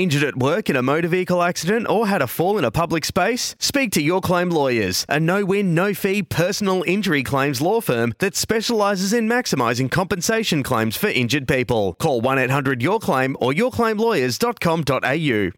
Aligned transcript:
Injured 0.00 0.24
at 0.24 0.36
work 0.38 0.70
in 0.70 0.76
a 0.76 0.82
motor 0.82 1.08
vehicle 1.08 1.42
accident 1.42 1.86
or 1.86 2.06
had 2.06 2.22
a 2.22 2.26
fall 2.26 2.56
in 2.56 2.64
a 2.64 2.70
public 2.70 3.04
space? 3.04 3.54
Speak 3.58 3.92
to 3.92 4.00
Your 4.00 4.22
Claim 4.22 4.48
Lawyers, 4.48 5.04
a 5.10 5.20
no 5.20 5.44
win, 5.44 5.74
no 5.74 5.92
fee 5.92 6.22
personal 6.22 6.82
injury 6.86 7.22
claims 7.22 7.60
law 7.60 7.82
firm 7.82 8.14
that 8.18 8.34
specialises 8.34 9.12
in 9.12 9.28
maximising 9.28 9.90
compensation 9.90 10.62
claims 10.62 10.96
for 10.96 11.08
injured 11.08 11.46
people. 11.46 11.96
Call 11.98 12.22
1 12.22 12.38
800 12.38 12.80
Your 12.80 12.98
Claim 12.98 13.36
or 13.40 13.52
yourclaimlawyers.com.au. 13.52 15.50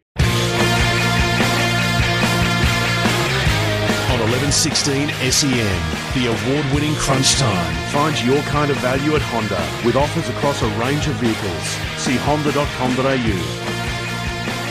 on 4.11 4.19
1116 4.19 5.09
SEN. 5.31 5.79
The 6.15 6.27
award 6.27 6.67
winning 6.75 6.97
Crunch 6.97 7.37
Time. 7.37 7.75
Find 7.93 8.21
your 8.27 8.43
kind 8.51 8.73
of 8.73 8.77
value 8.79 9.15
at 9.15 9.23
Honda 9.23 9.65
with 9.87 9.95
offers 9.95 10.29
across 10.31 10.61
a 10.63 10.69
range 10.81 11.07
of 11.07 11.15
vehicles. 11.15 11.63
See 11.97 12.17
honda.com.au. 12.17 13.72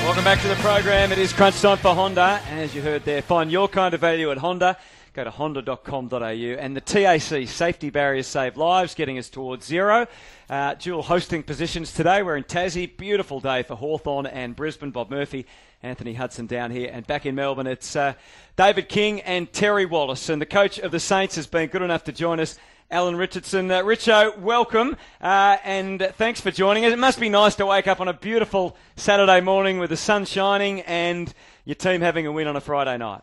Welcome 0.04 0.23
back 0.23 0.41
to 0.41 0.48
the 0.48 0.55
program. 0.55 1.12
It 1.12 1.20
is 1.20 1.32
crunch 1.32 1.62
time 1.62 1.78
for 1.78 1.94
Honda. 1.94 2.42
And 2.50 2.59
as 2.59 2.73
you 2.73 2.81
heard 2.81 3.06
there, 3.06 3.22
find 3.22 3.52
your 3.52 3.67
kind 3.67 3.94
of 3.94 4.02
value 4.02 4.31
at 4.31 4.39
Honda. 4.39 4.75
Go 5.14 5.23
to 5.23 5.30
honda.com.au. 5.30 6.17
And 6.17 6.75
the 6.75 6.81
TAC 6.81 7.48
safety 7.48 7.92
barriers 7.92 8.25
save 8.25 8.58
lives, 8.58 8.95
getting 8.95 9.20
us 9.20 9.30
towards 9.30 9.64
zero. 9.66 10.08
Uh, 10.50 10.73
dual 10.73 11.03
hosting 11.03 11.44
positions 11.44 11.94
today. 11.94 12.23
We're 12.23 12.36
in 12.36 12.44
Tassie. 12.44 12.98
Beautiful 12.98 13.40
day 13.40 13.62
for 13.62 13.75
Hawthorn 13.75 14.25
and 14.25 14.56
Brisbane. 14.56 14.90
Bob 14.90 15.12
Murphy, 15.12 15.45
Anthony 15.84 16.16
Hudson 16.16 16.47
down 16.47 16.72
here. 16.72 16.90
And 16.92 17.06
back 17.06 17.28
in 17.28 17.36
Melbourne, 17.36 17.68
it's 17.68 17.95
uh, 17.95 18.14
David 18.58 18.90
King 18.90 19.22
and 19.22 19.53
Terry 19.53 19.86
Wallace. 19.86 20.30
And 20.30 20.42
the 20.42 20.47
coach 20.47 20.80
of 20.80 20.92
the 20.92 21.00
Saints 21.00 21.36
has 21.36 21.45
been 21.45 21.70
good 21.70 21.84
enough 21.84 22.06
to 22.06 22.12
join 22.12 22.40
us. 22.40 22.58
Alan 22.92 23.16
Richardson. 23.16 23.72
Uh, 23.72 23.81
Richo, 23.84 24.38
welcome, 24.39 24.97
uh, 25.22 25.58
and 25.64 26.02
thanks 26.17 26.42
for 26.42 26.52
joining 26.52 26.84
us. 26.84 26.92
It 26.92 27.00
must 27.00 27.22
be 27.22 27.30
nice 27.30 27.56
to 27.56 27.66
wake 27.66 27.88
up 27.88 28.02
on 28.02 28.09
a 28.09 28.14
beautiful 28.14 28.75
Saturday 28.97 29.39
morning 29.39 29.80
with 29.80 29.89
the 29.89 29.97
sun 29.97 30.25
shining 30.25 30.81
and 30.81 31.34
your 31.64 31.75
team 31.75 32.02
having 32.02 32.28
a 32.28 32.34
win 32.34 32.47
on 32.47 32.58
a 32.58 32.62
Friday 32.62 32.97
night. 32.97 33.22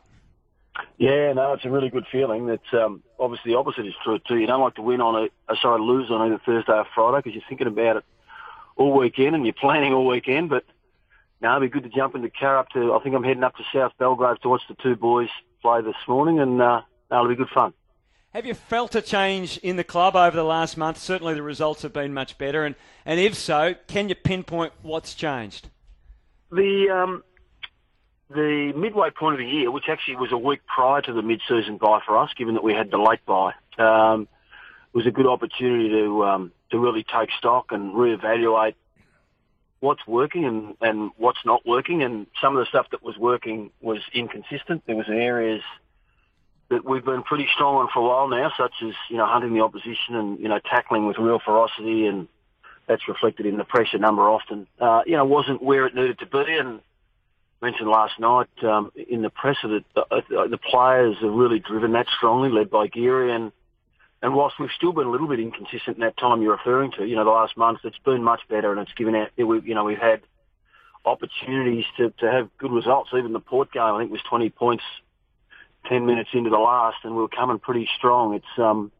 Yeah, 0.97 1.35
no, 1.35 1.53
it's 1.53 1.67
a 1.67 1.71
really 1.71 1.91
good 1.91 2.07
feeling. 2.11 2.47
That 2.47 2.83
um, 2.83 3.03
obviously 3.19 3.53
the 3.53 3.59
opposite 3.59 3.87
is 3.87 3.93
true 4.03 4.19
too. 4.27 4.39
You 4.39 4.47
don't 4.47 4.63
like 4.63 4.77
to 4.77 4.83
win 4.83 5.03
on 5.03 5.29
a, 5.49 5.57
sorry, 5.61 5.83
lose 5.83 6.11
on 6.11 6.23
either 6.23 6.41
Thursday 6.47 6.73
or 6.73 6.87
Friday 6.95 7.19
because 7.19 7.35
you're 7.35 7.45
thinking 7.47 7.67
about 7.67 7.99
it 7.99 8.05
all 8.77 8.97
weekend 8.97 9.35
and 9.35 9.45
you're 9.45 9.53
planning 9.53 9.93
all 9.93 10.07
weekend. 10.07 10.49
But 10.49 10.65
no, 11.43 11.57
it'd 11.57 11.71
be 11.71 11.81
good 11.81 11.91
to 11.91 11.95
jump 11.95 12.15
in 12.15 12.23
the 12.23 12.31
car 12.31 12.59
up 12.59 12.71
to. 12.71 12.95
I 12.95 13.03
think 13.03 13.15
I'm 13.15 13.25
heading 13.25 13.45
up 13.45 13.57
to 13.57 13.65
South 13.71 13.93
Belgrave 13.99 14.41
to 14.41 14.49
watch 14.49 14.63
the 14.67 14.77
two 14.83 14.97
boys 14.97 15.29
play 15.61 15.83
this 15.83 15.97
morning, 16.07 16.41
and 16.41 16.63
uh, 16.63 16.81
no, 17.11 17.19
it'll 17.19 17.29
be 17.29 17.37
good 17.37 17.51
fun. 17.53 17.75
Have 18.39 18.47
you 18.47 18.55
felt 18.55 18.95
a 18.95 19.03
change 19.03 19.59
in 19.65 19.75
the 19.75 19.83
club 19.83 20.15
over 20.15 20.37
the 20.37 20.45
last 20.45 20.77
month? 20.77 20.99
Certainly 20.99 21.35
the 21.35 21.43
results 21.43 21.83
have 21.83 21.93
been 21.93 22.15
much 22.15 22.39
better, 22.39 22.65
and, 22.65 22.77
and 23.05 23.19
if 23.19 23.35
so, 23.35 23.75
can 23.89 24.09
you 24.09 24.15
pinpoint 24.15 24.73
what's 24.81 25.13
changed? 25.15 25.69
The 26.53 26.89
um, 26.89 27.25
the 28.31 28.73
midway 28.77 29.11
point 29.11 29.35
of 29.35 29.39
the 29.41 29.45
year, 29.45 29.73
which 29.73 29.87
actually 29.89 30.15
was 30.15 30.31
a 30.31 30.39
week 30.39 30.61
prior 30.73 31.03
to 31.03 31.13
the 31.13 31.21
mid-season 31.21 31.79
bye 31.79 32.01
for 32.07 32.17
us, 32.17 32.31
given 32.39 32.55
that 32.55 32.63
we 32.63 32.75
had 32.75 32.93
the 32.93 32.99
late 32.99 33.27
bye, 33.27 33.55
um, 33.77 34.29
was 34.93 35.05
a 35.05 35.11
good 35.11 35.27
opportunity 35.27 35.89
to 35.89 36.25
um, 36.25 36.53
to 36.71 36.79
really 36.79 37.03
take 37.03 37.31
stock 37.37 37.73
and 37.73 37.93
reevaluate 37.93 38.77
what's 39.81 40.07
working 40.07 40.45
and, 40.45 40.77
and 40.81 41.11
what's 41.17 41.45
not 41.45 41.67
working. 41.67 42.05
And 42.05 42.29
some 42.41 42.57
of 42.57 42.61
the 42.61 42.67
stuff 42.67 42.87
that 42.93 43.03
was 43.03 43.19
working 43.19 43.73
was 43.81 43.99
inconsistent. 44.15 44.85
There 44.87 44.95
was 44.95 45.09
areas 45.09 45.63
that 46.71 46.85
we've 46.85 47.05
been 47.05 47.23
pretty 47.23 47.49
strong 47.55 47.77
on 47.77 47.89
for 47.93 48.01
a 48.01 48.03
while 48.03 48.29
now, 48.29 48.53
such 48.57 48.75
as 48.83 48.95
you 49.09 49.17
know 49.17 49.27
hunting 49.27 49.55
the 49.55 49.61
opposition 49.61 50.15
and 50.15 50.39
you 50.39 50.49
know 50.49 50.59
tackling 50.59 51.07
with 51.07 51.19
real 51.19 51.41
ferocity, 51.45 52.07
and 52.07 52.29
that's 52.87 53.09
reflected 53.09 53.47
in 53.47 53.57
the 53.57 53.65
pressure 53.65 53.99
number 53.99 54.23
often. 54.23 54.67
Uh, 54.81 55.03
you 55.07 55.17
know, 55.17 55.25
wasn't 55.25 55.63
where 55.63 55.87
it 55.87 55.95
needed 55.95 56.19
to 56.19 56.27
be, 56.27 56.57
and 56.59 56.81
mentioned 57.61 57.89
last 57.89 58.19
night 58.19 58.49
um, 58.63 58.93
in 59.09 59.23
the 59.23 59.31
presser 59.31 59.69
that 59.69 59.85
the, 59.95 60.03
uh, 60.03 60.49
the 60.49 60.59
players 60.59 61.17
have 61.21 61.33
really 61.33 61.59
driven 61.59 61.93
that 61.93 62.07
strongly, 62.17 62.51
led 62.51 62.71
by 62.71 62.87
Geary. 62.87 63.35
And, 63.35 63.53
and 64.23 64.35
whilst 64.35 64.59
we've 64.59 64.71
still 64.77 64.93
been 64.93 65.07
a 65.07 65.11
little 65.11 65.29
bit 65.29 65.41
inconsistent 65.41 65.97
in 65.97 66.01
that 66.01 66.17
time 66.17 66.43
you're 66.43 66.57
referring 66.57 66.93
to, 66.93 67.05
you 67.05 67.17
know, 67.17 67.25
the 67.25 67.31
last 67.31 67.57
month, 67.57 67.81
it's 67.85 67.99
been 68.05 68.23
much 68.23 68.41
better 68.49 68.71
and 68.71 68.81
it's 68.81 68.93
given 68.95 69.15
out, 69.15 69.29
you 69.37 69.75
know, 69.75 69.85
we've 69.85 69.99
had 69.99 70.21
opportunities 71.05 71.85
to, 71.97 72.11
to 72.19 72.31
have 72.31 72.49
good 72.59 72.71
results. 72.71 73.11
Even 73.17 73.33
the 73.33 73.41
Port 73.41 73.73
game, 73.73 73.83
I 73.83 73.99
think, 73.99 74.13
was 74.13 74.21
20 74.29 74.51
points 74.51 74.85
10 75.89 76.07
minutes 76.07 76.31
into 76.33 76.51
the 76.51 76.59
last 76.59 76.99
and 77.05 77.15
we 77.15 77.23
were 77.23 77.29
coming 77.29 77.59
pretty 77.59 77.89
strong. 77.97 78.35
It's, 78.35 78.59
um, 78.59 78.93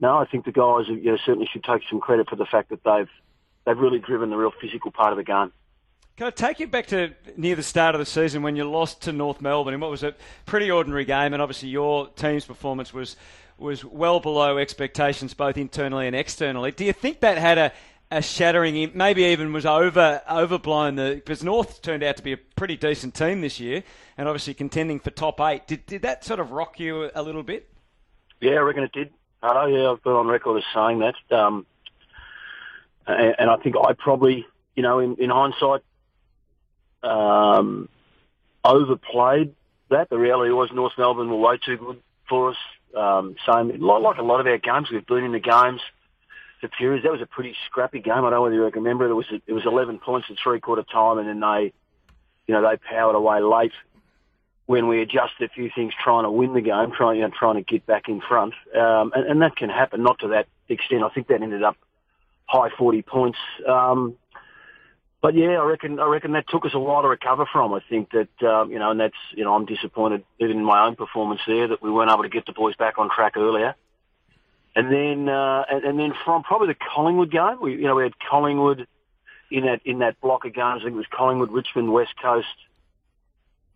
no, 0.00 0.18
I 0.18 0.26
think 0.26 0.44
the 0.44 0.52
guys 0.52 0.86
you 0.88 1.02
know, 1.02 1.18
certainly 1.24 1.48
should 1.52 1.64
take 1.64 1.82
some 1.88 2.00
credit 2.00 2.28
for 2.28 2.36
the 2.36 2.46
fact 2.46 2.70
that 2.70 2.84
they've, 2.84 3.10
they've 3.64 3.78
really 3.78 3.98
driven 3.98 4.30
the 4.30 4.36
real 4.36 4.52
physical 4.60 4.90
part 4.90 5.12
of 5.12 5.16
the 5.16 5.24
game. 5.24 5.52
Can 6.16 6.26
I 6.26 6.30
take 6.30 6.58
you 6.58 6.66
back 6.66 6.88
to 6.88 7.14
near 7.36 7.54
the 7.54 7.62
start 7.62 7.94
of 7.94 8.00
the 8.00 8.06
season 8.06 8.42
when 8.42 8.56
you 8.56 8.68
lost 8.68 9.02
to 9.02 9.12
North 9.12 9.40
Melbourne 9.40 9.74
in 9.74 9.78
what 9.78 9.90
was 9.90 10.02
a 10.02 10.16
pretty 10.46 10.68
ordinary 10.68 11.04
game, 11.04 11.32
and 11.32 11.40
obviously 11.40 11.68
your 11.68 12.08
team's 12.08 12.44
performance 12.44 12.92
was 12.92 13.14
was 13.56 13.84
well 13.84 14.20
below 14.20 14.58
expectations 14.58 15.34
both 15.34 15.56
internally 15.56 16.06
and 16.06 16.16
externally. 16.16 16.70
Do 16.70 16.84
you 16.84 16.92
think 16.92 17.20
that 17.20 17.38
had 17.38 17.58
a, 17.58 17.72
a 18.10 18.22
shattering, 18.22 18.90
maybe 18.94 19.24
even 19.24 19.52
was 19.52 19.66
over 19.66 20.22
overblown? 20.30 20.96
The 20.96 21.14
because 21.14 21.44
North 21.44 21.82
turned 21.82 22.02
out 22.02 22.16
to 22.16 22.22
be 22.22 22.32
a 22.32 22.36
pretty 22.36 22.76
decent 22.76 23.14
team 23.14 23.40
this 23.40 23.60
year, 23.60 23.82
and 24.16 24.28
obviously 24.28 24.54
contending 24.54 25.00
for 25.00 25.10
top 25.10 25.40
eight. 25.40 25.66
Did 25.66 25.86
did 25.86 26.02
that 26.02 26.24
sort 26.24 26.40
of 26.40 26.52
rock 26.52 26.80
you 26.80 27.10
a 27.14 27.22
little 27.22 27.42
bit? 27.42 27.68
Yeah, 28.40 28.52
I 28.52 28.60
reckon 28.60 28.84
it 28.84 28.92
did. 28.92 29.12
Uh, 29.42 29.66
yeah, 29.66 29.90
I've 29.90 30.02
been 30.02 30.12
on 30.12 30.26
record 30.26 30.58
as 30.58 30.64
saying 30.74 31.00
that, 31.00 31.36
um, 31.36 31.66
and, 33.06 33.34
and 33.38 33.50
I 33.50 33.56
think 33.56 33.76
I 33.76 33.92
probably, 33.92 34.46
you 34.74 34.82
know, 34.82 34.98
in, 34.98 35.16
in 35.16 35.30
hindsight, 35.30 35.82
um, 37.02 37.88
overplayed 38.64 39.54
that. 39.90 40.10
The 40.10 40.18
reality 40.18 40.50
was 40.50 40.70
North 40.72 40.94
Melbourne 40.98 41.30
were 41.30 41.36
way 41.36 41.58
too 41.58 41.76
good 41.76 42.02
for 42.28 42.50
us. 42.50 42.56
Um, 42.96 43.36
same, 43.46 43.68
like 43.80 44.18
a 44.18 44.22
lot 44.22 44.40
of 44.40 44.46
our 44.46 44.58
games, 44.58 44.90
we've 44.90 45.06
been 45.06 45.24
in 45.24 45.32
the 45.32 45.40
games 45.40 45.80
for 46.60 46.68
periods. 46.68 47.04
That 47.04 47.12
was 47.12 47.22
a 47.22 47.26
pretty 47.26 47.54
scrappy 47.66 48.00
game. 48.00 48.12
I 48.12 48.20
don't 48.20 48.30
know 48.30 48.42
whether 48.42 48.54
you 48.54 48.64
remember. 48.64 49.08
It 49.08 49.14
was 49.14 49.26
it 49.46 49.52
was 49.52 49.64
11 49.66 49.98
points 49.98 50.28
at 50.30 50.36
three 50.42 50.60
quarter 50.60 50.82
time, 50.82 51.18
and 51.18 51.28
then 51.28 51.40
they, 51.40 51.72
you 52.46 52.54
know, 52.54 52.62
they 52.62 52.76
powered 52.76 53.14
away 53.14 53.40
late 53.40 53.72
when 54.66 54.86
we 54.86 55.00
adjusted 55.00 55.44
a 55.44 55.48
few 55.48 55.70
things, 55.74 55.94
trying 56.02 56.24
to 56.24 56.30
win 56.30 56.52
the 56.52 56.60
game, 56.60 56.92
trying 56.92 57.16
you 57.16 57.22
know, 57.22 57.30
trying 57.36 57.56
to 57.56 57.62
get 57.62 57.86
back 57.86 58.08
in 58.08 58.20
front, 58.20 58.54
um, 58.76 59.12
and, 59.14 59.26
and 59.26 59.42
that 59.42 59.56
can 59.56 59.70
happen. 59.70 60.02
Not 60.02 60.18
to 60.20 60.28
that 60.28 60.46
extent. 60.68 61.02
I 61.02 61.08
think 61.08 61.28
that 61.28 61.42
ended 61.42 61.62
up 61.62 61.76
high 62.46 62.70
40 62.76 63.02
points. 63.02 63.38
Um, 63.66 64.16
but 65.20 65.34
yeah, 65.34 65.58
I 65.60 65.64
reckon 65.64 65.98
I 65.98 66.06
reckon 66.06 66.32
that 66.32 66.48
took 66.48 66.64
us 66.64 66.72
a 66.74 66.78
while 66.78 67.02
to 67.02 67.08
recover 67.08 67.46
from. 67.50 67.72
I 67.74 67.80
think 67.88 68.10
that 68.12 68.46
um, 68.46 68.70
you 68.70 68.78
know, 68.78 68.90
and 68.90 69.00
that's 69.00 69.16
you 69.34 69.42
know, 69.42 69.54
I'm 69.54 69.66
disappointed 69.66 70.24
even 70.38 70.58
in 70.58 70.64
my 70.64 70.86
own 70.86 70.96
performance 70.96 71.40
there 71.46 71.68
that 71.68 71.82
we 71.82 71.90
weren't 71.90 72.10
able 72.10 72.22
to 72.22 72.28
get 72.28 72.46
the 72.46 72.52
boys 72.52 72.76
back 72.76 72.98
on 72.98 73.10
track 73.10 73.36
earlier. 73.36 73.74
And 74.78 74.92
then 74.92 75.28
uh, 75.28 75.64
and, 75.68 75.84
and 75.84 75.98
then 75.98 76.12
from 76.24 76.44
probably 76.44 76.68
the 76.68 76.76
Collingwood 76.94 77.32
game, 77.32 77.58
we 77.60 77.72
you 77.72 77.82
know 77.82 77.96
we 77.96 78.04
had 78.04 78.14
Collingwood 78.30 78.86
in 79.50 79.64
that 79.64 79.80
in 79.84 79.98
that 79.98 80.20
block 80.20 80.44
of 80.44 80.54
games. 80.54 80.82
I 80.82 80.84
think 80.84 80.94
it 80.94 80.98
was 80.98 81.06
Collingwood, 81.10 81.50
Richmond, 81.50 81.92
West 81.92 82.14
Coast, 82.22 82.46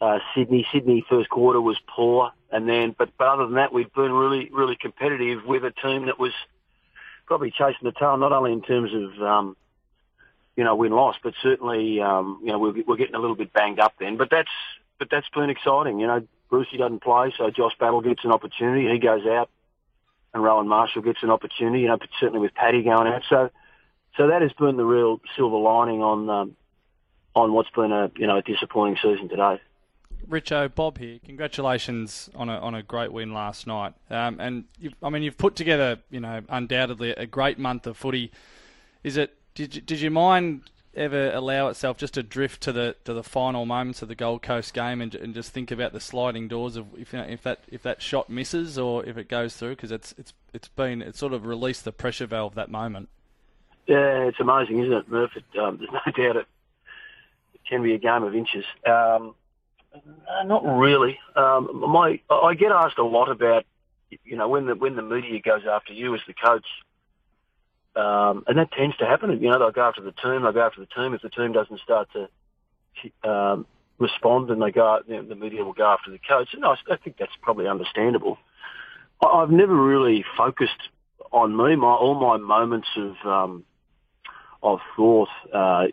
uh, 0.00 0.20
Sydney. 0.32 0.64
Sydney 0.72 1.04
first 1.10 1.28
quarter 1.28 1.60
was 1.60 1.76
poor, 1.88 2.30
and 2.52 2.68
then 2.68 2.94
but 2.96 3.10
but 3.18 3.26
other 3.26 3.46
than 3.46 3.54
that, 3.54 3.72
we've 3.72 3.92
been 3.92 4.12
really 4.12 4.48
really 4.52 4.76
competitive 4.76 5.44
with 5.44 5.64
a 5.64 5.72
team 5.72 6.06
that 6.06 6.20
was 6.20 6.32
probably 7.26 7.50
chasing 7.50 7.82
the 7.82 7.92
tail, 7.92 8.16
not 8.16 8.32
only 8.32 8.52
in 8.52 8.62
terms 8.62 8.92
of 8.94 9.22
um, 9.22 9.56
you 10.56 10.62
know, 10.62 10.76
win 10.76 10.92
loss, 10.92 11.16
but 11.22 11.34
certainly, 11.42 12.00
um, 12.00 12.38
you 12.42 12.52
know, 12.52 12.58
we're, 12.58 12.74
we're 12.86 12.96
getting 12.96 13.14
a 13.14 13.18
little 13.18 13.36
bit 13.36 13.52
banged 13.52 13.80
up 13.80 13.94
then. 13.98 14.16
But 14.16 14.28
that's, 14.30 14.50
but 14.98 15.08
that's 15.10 15.28
been 15.34 15.50
exciting. 15.50 15.98
You 15.98 16.06
know, 16.06 16.26
Brucey 16.50 16.76
doesn't 16.76 17.02
play, 17.02 17.32
so 17.36 17.50
Josh 17.50 17.72
Battle 17.80 18.02
gets 18.02 18.24
an 18.24 18.32
opportunity. 18.32 18.88
He 18.88 18.98
goes 18.98 19.26
out, 19.26 19.48
and 20.34 20.42
Rowan 20.42 20.68
Marshall 20.68 21.02
gets 21.02 21.22
an 21.22 21.30
opportunity. 21.30 21.82
You 21.82 21.88
know, 21.88 21.98
certainly 22.18 22.40
with 22.40 22.54
Paddy 22.54 22.82
going 22.82 23.06
out, 23.06 23.22
so 23.28 23.50
so 24.16 24.28
that 24.28 24.42
has 24.42 24.52
been 24.52 24.76
the 24.76 24.84
real 24.84 25.20
silver 25.36 25.56
lining 25.56 26.02
on 26.02 26.30
um, 26.30 26.56
on 27.34 27.52
what's 27.52 27.70
been 27.70 27.92
a 27.92 28.10
you 28.16 28.26
know 28.26 28.38
a 28.38 28.42
disappointing 28.42 28.96
season 29.02 29.28
today. 29.28 29.60
Richo, 30.28 30.72
Bob 30.72 30.98
here. 30.98 31.18
Congratulations 31.24 32.30
on 32.34 32.48
a 32.48 32.58
on 32.58 32.74
a 32.74 32.82
great 32.82 33.12
win 33.12 33.32
last 33.32 33.66
night. 33.66 33.94
Um, 34.10 34.38
and 34.40 34.64
I 35.02 35.10
mean, 35.10 35.22
you've 35.22 35.38
put 35.38 35.56
together, 35.56 35.98
you 36.10 36.20
know, 36.20 36.42
undoubtedly 36.48 37.10
a 37.10 37.26
great 37.26 37.58
month 37.58 37.86
of 37.86 37.96
footy. 37.96 38.30
Is 39.02 39.16
it 39.16 39.34
did 39.54 39.74
you, 39.74 39.80
did 39.82 40.00
you 40.00 40.10
mind 40.10 40.62
ever 40.94 41.32
allow 41.32 41.68
itself 41.68 41.96
just 41.96 42.14
to 42.14 42.22
drift 42.22 42.62
to 42.62 42.72
the 42.72 42.96
to 43.04 43.12
the 43.12 43.22
final 43.22 43.64
moments 43.64 44.02
of 44.02 44.08
the 44.08 44.14
Gold 44.14 44.42
Coast 44.42 44.74
game 44.74 45.00
and, 45.00 45.14
and 45.14 45.34
just 45.34 45.52
think 45.52 45.70
about 45.70 45.92
the 45.92 46.00
sliding 46.00 46.48
doors 46.48 46.76
of 46.76 46.86
if 46.98 47.12
you 47.12 47.18
know, 47.18 47.24
if 47.24 47.42
that 47.42 47.60
if 47.68 47.82
that 47.82 48.02
shot 48.02 48.28
misses 48.28 48.78
or 48.78 49.04
if 49.04 49.16
it 49.16 49.28
goes 49.28 49.56
through 49.56 49.76
because 49.76 49.92
it's 49.92 50.14
it's 50.18 50.32
it's 50.52 50.68
been 50.68 51.02
it's 51.02 51.18
sort 51.18 51.32
of 51.32 51.46
released 51.46 51.84
the 51.84 51.92
pressure 51.92 52.26
valve 52.26 52.54
that 52.54 52.70
moment. 52.70 53.08
Yeah, 53.86 54.24
it's 54.24 54.38
amazing, 54.38 54.80
isn't 54.80 54.92
it, 54.92 55.08
Murph? 55.08 55.32
It, 55.36 55.58
um, 55.58 55.78
there's 55.78 55.90
no 55.90 56.12
doubt 56.12 56.36
it, 56.36 56.46
can 57.68 57.82
be 57.82 57.94
a 57.94 57.98
game 57.98 58.22
of 58.22 58.34
inches. 58.34 58.64
Um, 58.86 59.34
not 60.44 60.64
really. 60.64 61.18
Um, 61.36 61.84
my 61.88 62.20
I 62.30 62.54
get 62.54 62.72
asked 62.72 62.98
a 62.98 63.04
lot 63.04 63.30
about 63.30 63.64
you 64.24 64.36
know 64.36 64.48
when 64.48 64.66
the 64.66 64.74
when 64.74 64.96
the 64.96 65.02
media 65.02 65.40
goes 65.40 65.62
after 65.68 65.92
you 65.92 66.14
as 66.14 66.20
the 66.26 66.34
coach. 66.34 66.66
Um, 67.94 68.44
and 68.46 68.58
that 68.58 68.72
tends 68.72 68.96
to 68.98 69.06
happen. 69.06 69.30
You 69.42 69.50
know, 69.50 69.58
they'll 69.58 69.70
go 69.70 69.82
after 69.82 70.00
the 70.00 70.12
team. 70.12 70.42
They'll 70.42 70.52
go 70.52 70.66
after 70.66 70.80
the 70.80 70.86
team 70.86 71.14
if 71.14 71.22
the 71.22 71.28
team 71.28 71.52
doesn't 71.52 71.80
start 71.80 72.08
to 72.12 73.28
um, 73.28 73.66
respond, 73.98 74.50
and 74.50 74.62
they 74.62 74.70
go. 74.70 75.00
The 75.06 75.34
media 75.34 75.64
will 75.64 75.74
go 75.74 75.86
after 75.86 76.10
the 76.10 76.18
coach. 76.18 76.48
And 76.54 76.64
I, 76.64 76.74
I 76.90 76.96
think 76.96 77.16
that's 77.18 77.32
probably 77.42 77.68
understandable. 77.68 78.38
I, 79.22 79.26
I've 79.26 79.50
never 79.50 79.74
really 79.74 80.24
focused 80.36 80.88
on 81.32 81.56
me. 81.56 81.76
My 81.76 81.92
all 81.92 82.14
my 82.14 82.38
moments 82.38 82.88
of 82.96 83.14
um, 83.26 83.64
of 84.62 84.78
thought, 84.96 85.28
uh, 85.52 85.86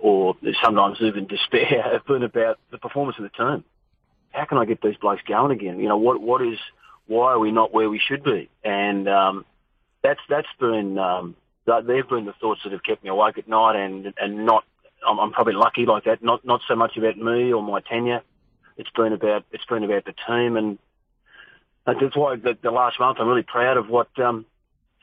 or 0.00 0.36
sometimes 0.62 0.98
even 1.00 1.26
despair, 1.26 1.82
have 1.92 2.06
been 2.06 2.22
about 2.22 2.58
the 2.70 2.78
performance 2.78 3.18
of 3.18 3.24
the 3.24 3.30
team. 3.30 3.64
How 4.30 4.46
can 4.46 4.58
I 4.58 4.64
get 4.64 4.80
these 4.80 4.96
blokes 4.96 5.22
going 5.28 5.52
again? 5.52 5.78
You 5.78 5.88
know, 5.88 5.98
what 5.98 6.20
what 6.20 6.40
is 6.42 6.58
why 7.06 7.32
are 7.32 7.38
we 7.38 7.50
not 7.50 7.72
where 7.72 7.90
we 7.90 7.98
should 7.98 8.24
be? 8.24 8.48
And 8.64 9.08
um, 9.08 9.44
that's 10.04 10.20
that's 10.28 10.46
been 10.60 10.98
um, 10.98 11.34
they've 11.66 12.08
been 12.08 12.26
the 12.26 12.34
thoughts 12.40 12.60
that 12.62 12.72
have 12.72 12.84
kept 12.84 13.02
me 13.02 13.10
awake 13.10 13.38
at 13.38 13.48
night, 13.48 13.74
and 13.74 14.12
and 14.18 14.46
not 14.46 14.64
I'm, 15.04 15.18
I'm 15.18 15.32
probably 15.32 15.54
lucky 15.54 15.86
like 15.86 16.04
that. 16.04 16.22
Not 16.22 16.44
not 16.44 16.60
so 16.68 16.76
much 16.76 16.96
about 16.96 17.16
me 17.16 17.52
or 17.52 17.62
my 17.62 17.80
tenure. 17.80 18.22
It's 18.76 18.90
been 18.90 19.12
about 19.12 19.44
it's 19.50 19.64
been 19.64 19.82
about 19.82 20.04
the 20.04 20.14
team, 20.28 20.56
and 20.56 20.78
that's 21.86 22.16
why 22.16 22.36
the, 22.36 22.56
the 22.62 22.70
last 22.70 23.00
month 23.00 23.18
I'm 23.18 23.28
really 23.28 23.42
proud 23.42 23.78
of 23.78 23.88
what 23.88 24.08
um, 24.20 24.44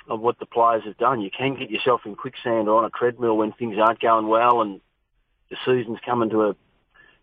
of 0.08 0.22
what 0.22 0.40
the 0.40 0.46
players 0.46 0.84
have 0.86 0.98
done. 0.98 1.20
You 1.20 1.32
can 1.36 1.58
get 1.58 1.72
yourself 1.72 2.02
in 2.06 2.16
quicksand 2.16 2.70
or 2.70 2.78
on 2.78 2.86
a 2.86 2.90
treadmill 2.92 3.38
when 3.38 3.54
things 3.54 3.78
aren't 3.82 4.00
going 4.00 4.28
well, 4.28 4.62
and 4.62 4.82
the 5.50 5.58
season's 5.66 6.00
coming 6.06 6.30
to 6.30 6.42
a 6.44 6.56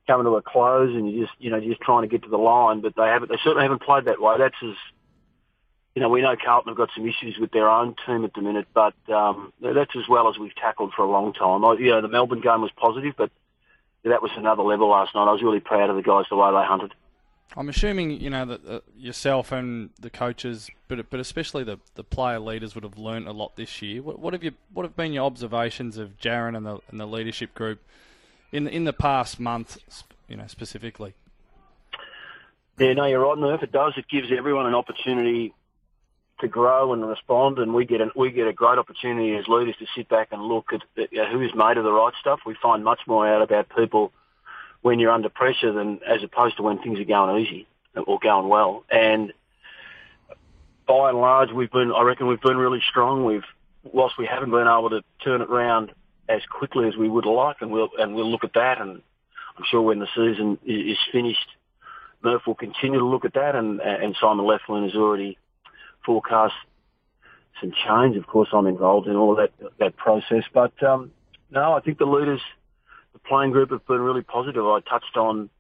coming 0.08 0.24
to 0.24 0.36
a 0.36 0.42
close, 0.42 0.94
and 0.96 1.10
you 1.10 1.26
just 1.26 1.38
you 1.38 1.50
know 1.50 1.58
you're 1.58 1.74
just 1.74 1.82
trying 1.82 2.02
to 2.02 2.08
get 2.08 2.24
to 2.24 2.28
the 2.28 2.38
line. 2.38 2.81
But 2.81 2.96
they 2.96 3.06
haven't. 3.06 3.28
They 3.28 3.38
certainly 3.44 3.62
haven't 3.62 3.82
played 3.82 4.06
that 4.06 4.20
way. 4.20 4.34
That's 4.36 4.56
as 4.64 4.74
you 5.98 6.02
know, 6.04 6.10
we 6.10 6.22
know 6.22 6.36
Carlton 6.36 6.70
have 6.70 6.76
got 6.76 6.90
some 6.94 7.08
issues 7.08 7.38
with 7.40 7.50
their 7.50 7.68
own 7.68 7.96
team 8.06 8.24
at 8.24 8.32
the 8.32 8.40
minute, 8.40 8.68
but 8.72 8.94
um, 9.12 9.52
that's 9.60 9.96
as 9.96 10.08
well 10.08 10.28
as 10.28 10.38
we've 10.38 10.54
tackled 10.54 10.92
for 10.94 11.02
a 11.02 11.10
long 11.10 11.32
time. 11.32 11.64
I, 11.64 11.72
you 11.72 11.90
know, 11.90 12.00
the 12.00 12.06
Melbourne 12.06 12.40
game 12.40 12.60
was 12.60 12.70
positive, 12.76 13.14
but 13.16 13.32
that 14.04 14.22
was 14.22 14.30
another 14.36 14.62
level 14.62 14.90
last 14.90 15.12
night. 15.16 15.26
I 15.26 15.32
was 15.32 15.42
really 15.42 15.58
proud 15.58 15.90
of 15.90 15.96
the 15.96 16.02
guys 16.02 16.26
the 16.30 16.36
way 16.36 16.52
they 16.52 16.64
hunted. 16.64 16.94
I'm 17.56 17.68
assuming 17.68 18.12
you 18.12 18.30
know 18.30 18.44
that 18.44 18.64
uh, 18.64 18.80
yourself 18.96 19.50
and 19.50 19.90
the 19.98 20.08
coaches, 20.08 20.70
but 20.86 21.10
but 21.10 21.18
especially 21.18 21.64
the, 21.64 21.80
the 21.96 22.04
player 22.04 22.38
leaders 22.38 22.76
would 22.76 22.84
have 22.84 22.96
learnt 22.96 23.26
a 23.26 23.32
lot 23.32 23.56
this 23.56 23.82
year. 23.82 24.00
What, 24.00 24.20
what 24.20 24.34
have 24.34 24.44
you 24.44 24.52
what 24.72 24.84
have 24.84 24.94
been 24.94 25.12
your 25.12 25.24
observations 25.24 25.98
of 25.98 26.16
Jarryn 26.18 26.56
and 26.56 26.64
the 26.64 26.78
and 26.90 27.00
the 27.00 27.06
leadership 27.06 27.54
group 27.54 27.80
in 28.52 28.64
the, 28.64 28.70
in 28.70 28.84
the 28.84 28.92
past 28.92 29.40
month, 29.40 29.78
you 30.28 30.36
know 30.36 30.46
specifically? 30.46 31.14
Yeah, 32.78 32.92
no, 32.92 33.06
you're 33.06 33.18
right, 33.18 33.36
Murph. 33.36 33.64
It 33.64 33.72
does. 33.72 33.94
It 33.96 34.06
gives 34.08 34.28
everyone 34.30 34.66
an 34.66 34.74
opportunity 34.76 35.52
to 36.40 36.49
grow 36.49 36.93
and 36.93 37.06
respond, 37.06 37.58
and 37.58 37.75
we 37.75 37.85
get 37.85 38.00
a, 38.00 38.11
we 38.14 38.31
get 38.31 38.46
a 38.46 38.52
great 38.52 38.79
opportunity 38.79 39.37
as 39.37 39.49
leaders 39.49 39.75
to 39.79 39.87
sit 39.96 40.08
back 40.08 40.29
and 40.31 40.43
look 40.43 40.73
at, 40.73 40.82
you 41.11 41.20
uh, 41.20 41.25
know, 41.25 41.31
who's 41.32 41.52
made 41.55 41.76
of 41.76 41.85
the 41.85 41.93
right 41.93 42.12
stuff. 42.20 42.40
We 42.46 42.55
find 42.62 42.85
much 42.85 43.00
more 43.06 43.26
out 43.26 43.43
about 43.43 43.69
people 43.76 44.12
when 44.82 45.00
you're 45.00 45.11
under 45.11 45.29
pressure 45.29 45.73
than 45.73 46.00
as 46.06 46.23
opposed 46.23 46.56
to 46.56 46.62
when 46.62 46.79
things 46.79 47.00
are 47.00 47.05
going 47.05 47.44
easy 47.44 47.67
or 48.06 48.19
going 48.20 48.49
well. 48.49 48.85
And 48.90 49.32
by 50.87 51.11
and 51.11 51.19
large, 51.19 51.50
we've 51.52 51.70
been 51.70 51.93
I 51.93 52.02
reckon 52.02 52.26
we've 52.26 52.41
been 52.41 52.56
really 52.56 52.82
strong. 52.88 53.25
We've 53.25 53.44
whilst 53.84 54.19
we 54.19 54.26
haven't 54.26 54.50
been 54.50 54.67
able 54.67 54.91
to 54.91 55.02
turn 55.23 55.43
it 55.43 55.50
around 55.50 55.93
as 56.29 56.43
quickly 56.50 56.88
as 56.88 56.96
we 56.96 57.08
would 57.08 57.26
like, 57.26 57.56
and 57.61 57.70
we'll 57.70 57.91
and 57.99 58.14
we'll 58.14 58.31
look 58.31 58.44
at 58.44 58.55
that. 58.55 58.81
And 58.81 59.02
I'm 59.56 59.64
sure 59.70 59.82
when 59.82 59.99
the 59.99 60.08
season 60.14 60.58
is 60.64 60.99
finished, 61.12 61.46
Murph 62.23 62.46
will 62.46 62.55
continue 62.55 62.99
to 62.99 63.06
look 63.06 63.25
at 63.25 63.34
that. 63.34 63.55
And 63.55 63.81
and 63.81 64.17
Simon 64.20 64.46
Lethlean 64.46 64.84
has 64.84 64.94
already 64.94 65.38
forecast 66.08 66.55
some 67.60 67.72
change. 67.87 68.16
Of 68.16 68.26
course, 68.26 68.49
I'm 68.52 68.66
involved 68.66 69.06
in 69.08 69.16
all 69.16 69.34
that 69.37 69.52
that 69.78 69.94
process, 69.96 70.44
but 70.55 70.75
um, 70.82 71.12
no, 71.50 71.75
I 71.75 71.81
think 71.81 71.99
the 71.99 72.06
leaders, 72.06 72.40
the 73.12 73.19
playing 73.19 73.52
group, 73.52 73.70
have 73.70 73.87
been 73.87 74.00
really 74.00 74.22
positive. 74.22 74.64
I 74.64 74.81
touched 74.81 75.16
on, 75.16 75.50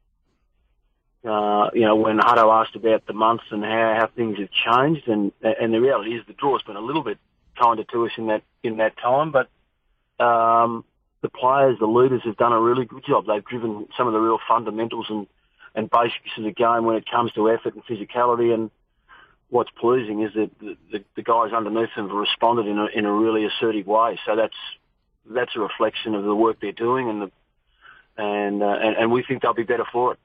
uh, 1.32 1.66
you 1.74 1.84
know, 1.84 1.96
when 1.96 2.18
Hutto 2.18 2.46
asked 2.60 2.76
about 2.76 3.06
the 3.06 3.12
months 3.12 3.44
and 3.50 3.62
how, 3.62 3.96
how 3.98 4.06
things 4.16 4.38
have 4.38 4.52
changed, 4.66 5.06
and 5.06 5.32
and 5.42 5.74
the 5.74 5.80
reality 5.80 6.12
is 6.16 6.22
the 6.26 6.32
draw's 6.32 6.62
been 6.62 6.76
a 6.76 6.86
little 6.88 7.04
bit 7.04 7.18
kinder 7.60 7.84
to 7.92 8.06
us 8.06 8.12
in 8.16 8.28
that 8.28 8.42
in 8.62 8.78
that 8.78 8.96
time, 8.96 9.30
but. 9.38 9.48
Um, 10.18 10.84
the 11.20 11.28
players, 11.28 11.76
the 11.78 11.86
leaders 11.86 12.22
have 12.24 12.36
done 12.36 12.52
a 12.52 12.60
really 12.60 12.84
good 12.84 13.04
job. 13.04 13.26
They've 13.26 13.44
driven 13.44 13.88
some 13.96 14.06
of 14.06 14.12
the 14.12 14.20
real 14.20 14.38
fundamentals 14.48 15.06
and, 15.08 15.26
and 15.74 15.90
basics 15.90 16.30
of 16.38 16.44
the 16.44 16.52
game 16.52 16.84
when 16.84 16.96
it 16.96 17.10
comes 17.10 17.32
to 17.32 17.50
effort 17.50 17.74
and 17.74 17.84
physicality 17.84 18.54
and, 18.54 18.70
what's 19.50 19.70
pleasing 19.70 20.22
is 20.22 20.32
that 20.34 20.50
the, 20.60 21.04
the, 21.16 21.22
guys 21.22 21.52
underneath 21.52 21.90
them 21.96 22.08
have 22.08 22.16
responded 22.16 22.66
in 22.66 22.78
a, 22.78 22.86
in 22.86 23.04
a 23.04 23.12
really 23.12 23.44
assertive 23.44 23.86
way. 23.86 24.18
So 24.26 24.36
that's 24.36 24.56
that's 25.30 25.56
a 25.56 25.60
reflection 25.60 26.14
of 26.14 26.24
the 26.24 26.34
work 26.34 26.58
they're 26.60 26.72
doing, 26.72 27.08
and 27.08 27.22
the 27.22 27.30
and 28.16 28.62
uh, 28.62 28.66
and, 28.66 28.96
and 28.96 29.12
we 29.12 29.22
think 29.22 29.42
they'll 29.42 29.54
be 29.54 29.62
better 29.62 29.86
for 29.90 30.12
it. 30.12 30.18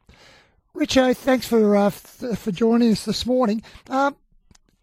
Richo, 0.76 1.16
thanks 1.16 1.48
for 1.48 1.76
uh, 1.76 1.88
f- 1.88 2.38
for 2.38 2.52
joining 2.52 2.92
us 2.92 3.06
this 3.06 3.26
morning. 3.26 3.62
Um, 3.90 4.16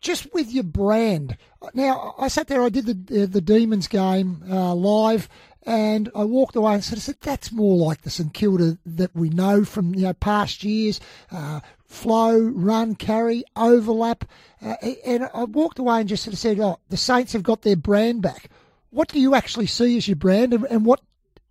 just 0.00 0.32
with 0.32 0.50
your 0.50 0.64
brand. 0.64 1.36
Now, 1.74 2.14
I 2.18 2.28
sat 2.28 2.46
there, 2.46 2.62
I 2.62 2.70
did 2.70 2.86
the 2.86 3.26
the 3.26 3.40
Demons 3.40 3.88
game 3.88 4.42
uh, 4.48 4.74
live, 4.74 5.28
and 5.64 6.10
I 6.14 6.24
walked 6.24 6.56
away 6.56 6.74
and 6.74 6.84
sort 6.84 6.98
of 6.98 7.02
said, 7.02 7.16
"That's 7.20 7.52
more 7.52 7.76
like 7.76 8.02
the 8.02 8.10
St 8.10 8.32
Kilda 8.32 8.78
that 8.86 9.14
we 9.14 9.30
know 9.30 9.64
from 9.64 9.94
you 9.94 10.02
know 10.02 10.14
past 10.14 10.64
years. 10.64 11.00
Uh, 11.30 11.60
flow, 11.90 12.38
run, 12.38 12.94
carry, 12.94 13.44
overlap." 13.56 14.24
Uh, 14.62 14.76
and 15.04 15.28
I 15.34 15.44
walked 15.44 15.78
away 15.78 16.00
and 16.00 16.08
just 16.08 16.24
sort 16.24 16.32
of 16.34 16.38
said, 16.38 16.60
"Oh, 16.60 16.78
the 16.88 16.96
Saints 16.96 17.32
have 17.34 17.42
got 17.42 17.62
their 17.62 17.76
brand 17.76 18.22
back." 18.22 18.50
What 18.90 19.08
do 19.08 19.20
you 19.20 19.34
actually 19.34 19.66
see 19.66 19.96
as 19.96 20.08
your 20.08 20.16
brand, 20.16 20.54
and, 20.54 20.64
and 20.64 20.84
what, 20.84 21.00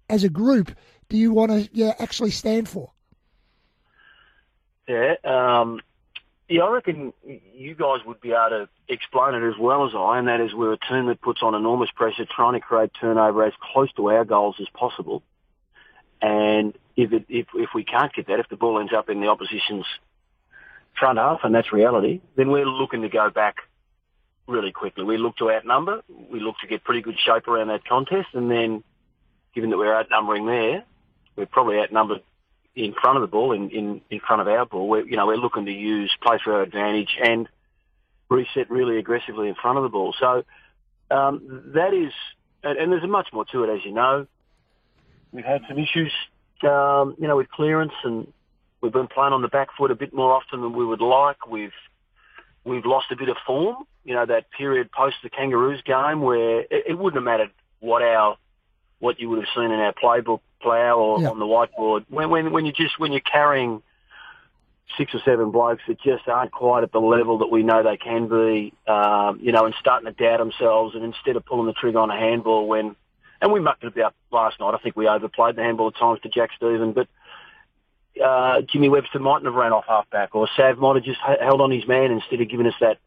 as 0.09 0.23
a 0.23 0.29
group, 0.29 0.75
do 1.07 1.17
you 1.17 1.31
want 1.31 1.51
to 1.51 1.69
yeah, 1.71 1.93
actually 1.99 2.31
stand 2.31 2.67
for? 2.67 2.91
Yeah, 4.87 5.15
um, 5.23 5.81
yeah, 6.49 6.63
I 6.63 6.71
reckon 6.71 7.13
you 7.53 7.75
guys 7.75 7.99
would 8.05 8.19
be 8.19 8.31
able 8.31 8.49
to 8.49 8.69
explain 8.87 9.35
it 9.35 9.47
as 9.47 9.57
well 9.59 9.85
as 9.85 9.93
I, 9.95 10.17
and 10.17 10.27
that 10.27 10.41
is 10.41 10.53
we're 10.53 10.73
a 10.73 10.79
team 10.79 11.05
that 11.05 11.21
puts 11.21 11.43
on 11.43 11.53
enormous 11.53 11.91
pressure 11.91 12.25
trying 12.25 12.53
to 12.53 12.59
create 12.59 12.91
turnover 12.99 13.43
as 13.43 13.53
close 13.71 13.93
to 13.93 14.09
our 14.09 14.25
goals 14.25 14.55
as 14.59 14.67
possible. 14.73 15.21
And 16.21 16.75
if 16.97 17.13
it, 17.13 17.25
if 17.29 17.47
if 17.53 17.69
we 17.73 17.83
can't 17.83 18.11
get 18.13 18.27
that, 18.27 18.39
if 18.39 18.49
the 18.49 18.57
ball 18.57 18.79
ends 18.79 18.91
up 18.91 19.09
in 19.09 19.21
the 19.21 19.27
opposition's 19.27 19.85
front 20.97 21.17
half, 21.17 21.39
and 21.43 21.53
that's 21.53 21.71
reality, 21.71 22.21
then 22.35 22.49
we're 22.49 22.65
looking 22.65 23.01
to 23.01 23.09
go 23.09 23.29
back 23.29 23.57
really 24.47 24.71
quickly. 24.71 25.03
We 25.03 25.17
look 25.17 25.37
to 25.37 25.51
outnumber. 25.51 26.01
We 26.31 26.39
look 26.39 26.55
to 26.61 26.67
get 26.67 26.83
pretty 26.83 27.01
good 27.01 27.17
shape 27.19 27.47
around 27.47 27.67
that 27.67 27.85
contest, 27.85 28.29
and 28.33 28.49
then, 28.49 28.83
given 29.53 29.69
that 29.69 29.77
we're 29.77 29.95
outnumbering 29.95 30.45
there, 30.45 30.83
we're 31.35 31.45
probably 31.45 31.79
outnumbered 31.79 32.21
in 32.75 32.93
front 32.93 33.17
of 33.17 33.21
the 33.21 33.27
ball, 33.27 33.51
in, 33.51 33.69
in, 33.69 34.01
in 34.09 34.19
front 34.19 34.41
of 34.41 34.47
our 34.47 34.65
ball. 34.65 34.87
We're, 34.87 35.05
you 35.05 35.17
know, 35.17 35.27
we're 35.27 35.37
looking 35.37 35.65
to 35.65 35.71
use 35.71 36.11
play 36.21 36.39
for 36.43 36.53
our 36.53 36.61
advantage 36.61 37.17
and 37.21 37.47
reset 38.29 38.69
really 38.69 38.97
aggressively 38.97 39.47
in 39.49 39.55
front 39.55 39.77
of 39.77 39.83
the 39.83 39.89
ball. 39.89 40.13
So 40.19 40.43
um, 41.11 41.71
that 41.75 41.93
is, 41.93 42.13
and, 42.63 42.77
and 42.77 42.91
there's 42.91 43.07
much 43.07 43.27
more 43.33 43.45
to 43.45 43.63
it, 43.63 43.75
as 43.75 43.85
you 43.85 43.91
know. 43.91 44.27
We've 45.31 45.45
had 45.45 45.61
some 45.67 45.77
issues, 45.77 46.11
um, 46.63 47.15
you 47.19 47.27
know, 47.27 47.37
with 47.37 47.49
clearance, 47.49 47.93
and 48.03 48.31
we've 48.81 48.91
been 48.91 49.07
playing 49.07 49.33
on 49.33 49.41
the 49.41 49.47
back 49.47 49.69
foot 49.77 49.91
a 49.91 49.95
bit 49.95 50.13
more 50.13 50.33
often 50.33 50.61
than 50.61 50.73
we 50.73 50.85
would 50.85 51.01
like. 51.01 51.47
We've 51.47 51.73
we've 52.63 52.85
lost 52.85 53.07
a 53.11 53.15
bit 53.15 53.29
of 53.29 53.37
form. 53.45 53.77
You 54.03 54.15
know, 54.15 54.25
that 54.25 54.51
period 54.51 54.91
post 54.91 55.17
the 55.23 55.29
Kangaroos 55.29 55.81
game 55.83 56.21
where 56.21 56.61
it, 56.61 56.85
it 56.87 56.97
wouldn't 56.97 57.15
have 57.15 57.23
mattered 57.23 57.51
what 57.79 58.01
our 58.01 58.37
what 58.99 59.19
you 59.19 59.29
would 59.29 59.39
have 59.39 59.47
seen 59.55 59.71
in 59.71 59.79
our 59.79 59.93
playbook 59.93 60.41
plough 60.61 60.97
or 60.97 61.21
yeah. 61.21 61.29
on 61.29 61.39
the 61.39 61.45
whiteboard. 61.45 62.05
When 62.09 62.29
when 62.29 62.51
when 62.51 62.65
you 62.65 62.71
just 62.71 62.99
when 62.99 63.11
you're 63.11 63.21
carrying 63.21 63.81
six 64.97 65.13
or 65.13 65.21
seven 65.23 65.51
blokes 65.51 65.83
that 65.87 66.01
just 66.01 66.27
aren't 66.27 66.51
quite 66.51 66.83
at 66.83 66.91
the 66.91 66.99
level 66.99 67.39
that 67.39 67.47
we 67.51 67.61
know 67.61 67.83
they 67.83 67.97
can 67.97 68.27
be, 68.27 68.73
um, 68.87 69.39
you 69.39 69.51
know, 69.51 69.65
and 69.65 69.75
starting 69.79 70.11
to 70.11 70.11
doubt 70.11 70.39
themselves, 70.39 70.95
and 70.95 71.03
instead 71.03 71.35
of 71.35 71.45
pulling 71.45 71.67
the 71.67 71.73
trigger 71.73 71.99
on 71.99 72.09
a 72.09 72.17
handball 72.17 72.67
when, 72.67 72.95
and 73.39 73.53
we 73.53 73.59
mucked 73.59 73.83
it 73.83 73.87
about 73.95 74.15
last 74.31 74.59
night. 74.59 74.73
I 74.73 74.77
think 74.79 74.95
we 74.95 75.07
overplayed 75.07 75.55
the 75.55 75.61
handball 75.61 75.89
at 75.89 75.95
times 75.97 76.19
to 76.21 76.29
Jack 76.29 76.51
Steven, 76.55 76.93
but. 76.93 77.07
Uh, 78.23 78.61
Jimmy 78.61 78.89
Webster 78.89 79.19
mightn't 79.19 79.45
have 79.45 79.53
ran 79.53 79.71
off 79.71 79.85
halfback, 79.87 80.35
or 80.35 80.47
Sav 80.55 80.77
might 80.77 80.95
have 80.95 81.05
just 81.05 81.19
held 81.21 81.61
on 81.61 81.71
his 81.71 81.87
man 81.87 82.11
instead 82.11 82.41
of 82.41 82.49
giving 82.49 82.67
us 82.67 82.73
that 82.81 82.97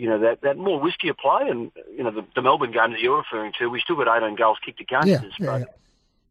you 0.00 0.08
know, 0.08 0.20
that, 0.20 0.40
that 0.40 0.56
more 0.56 0.80
riskier 0.80 1.14
play. 1.14 1.50
And, 1.50 1.70
you 1.94 2.02
know, 2.02 2.10
the, 2.10 2.24
the 2.34 2.40
Melbourne 2.40 2.72
game 2.72 2.92
that 2.92 3.00
you're 3.00 3.18
referring 3.18 3.52
to, 3.58 3.66
we 3.68 3.80
still 3.80 3.96
got 3.96 4.16
18 4.16 4.34
goals 4.34 4.56
kicked 4.64 4.80
against 4.80 5.08
yeah, 5.08 5.16
us. 5.16 5.32
Yeah, 5.38 5.64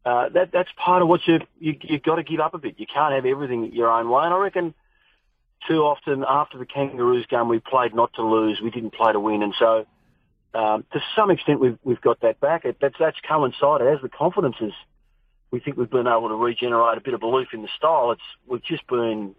but 0.04 0.10
uh, 0.10 0.28
that 0.30 0.50
that's 0.50 0.70
part 0.76 1.02
of 1.02 1.08
what 1.08 1.20
you, 1.26 1.40
you 1.60 1.76
you've 1.82 2.02
got 2.02 2.16
to 2.16 2.24
give 2.24 2.40
up 2.40 2.54
a 2.54 2.58
bit. 2.58 2.76
You 2.78 2.86
can't 2.92 3.14
have 3.14 3.26
everything 3.26 3.72
your 3.72 3.90
own 3.90 4.08
way. 4.10 4.24
And 4.24 4.34
I 4.34 4.38
reckon 4.38 4.74
too 5.68 5.82
often 5.82 6.24
after 6.26 6.58
the 6.58 6.66
Kangaroos 6.66 7.26
game, 7.26 7.48
we 7.48 7.60
played 7.60 7.94
not 7.94 8.12
to 8.14 8.22
lose. 8.22 8.60
We 8.60 8.70
didn't 8.70 8.94
play 8.94 9.12
to 9.12 9.20
win, 9.20 9.42
and 9.42 9.54
so 9.58 9.86
um, 10.54 10.84
to 10.92 11.00
some 11.14 11.30
extent 11.30 11.60
we've 11.60 11.78
we've 11.84 12.00
got 12.00 12.20
that 12.22 12.40
back. 12.40 12.64
It, 12.64 12.78
that's 12.80 12.96
that's 12.98 13.18
coincided 13.28 13.86
as 13.86 14.00
the 14.02 14.08
confidence 14.08 14.56
is. 14.60 14.72
We 15.50 15.60
think 15.60 15.76
we've 15.76 15.90
been 15.90 16.06
able 16.06 16.28
to 16.28 16.34
regenerate 16.34 16.98
a 16.98 17.00
bit 17.00 17.14
of 17.14 17.20
belief 17.20 17.48
in 17.52 17.62
the 17.62 17.68
style. 17.76 18.12
It's 18.12 18.22
we've 18.46 18.62
just 18.62 18.86
been 18.86 19.34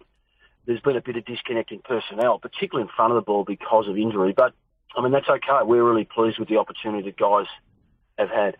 there's 0.66 0.82
been 0.82 0.98
a 0.98 1.02
bit 1.02 1.16
of 1.16 1.26
disconnect 1.26 1.72
in 1.72 1.80
personnel, 1.80 2.38
particularly 2.40 2.88
in 2.88 2.96
front 2.96 3.12
of 3.12 3.16
the 3.16 3.22
ball 3.22 3.44
because 3.44 3.88
of 3.88 3.98
injury. 3.98 4.34
But 4.34 4.54
I 4.96 5.02
mean 5.02 5.12
that's 5.12 5.30
okay. 5.30 5.64
We're 5.64 5.84
really 5.84 6.06
pleased 6.06 6.40
with 6.40 6.50
the 6.50 6.58
opportunity 6.58 7.04
that 7.04 7.18
guys 7.18 7.48
have 8.18 8.30
had. 8.30 8.58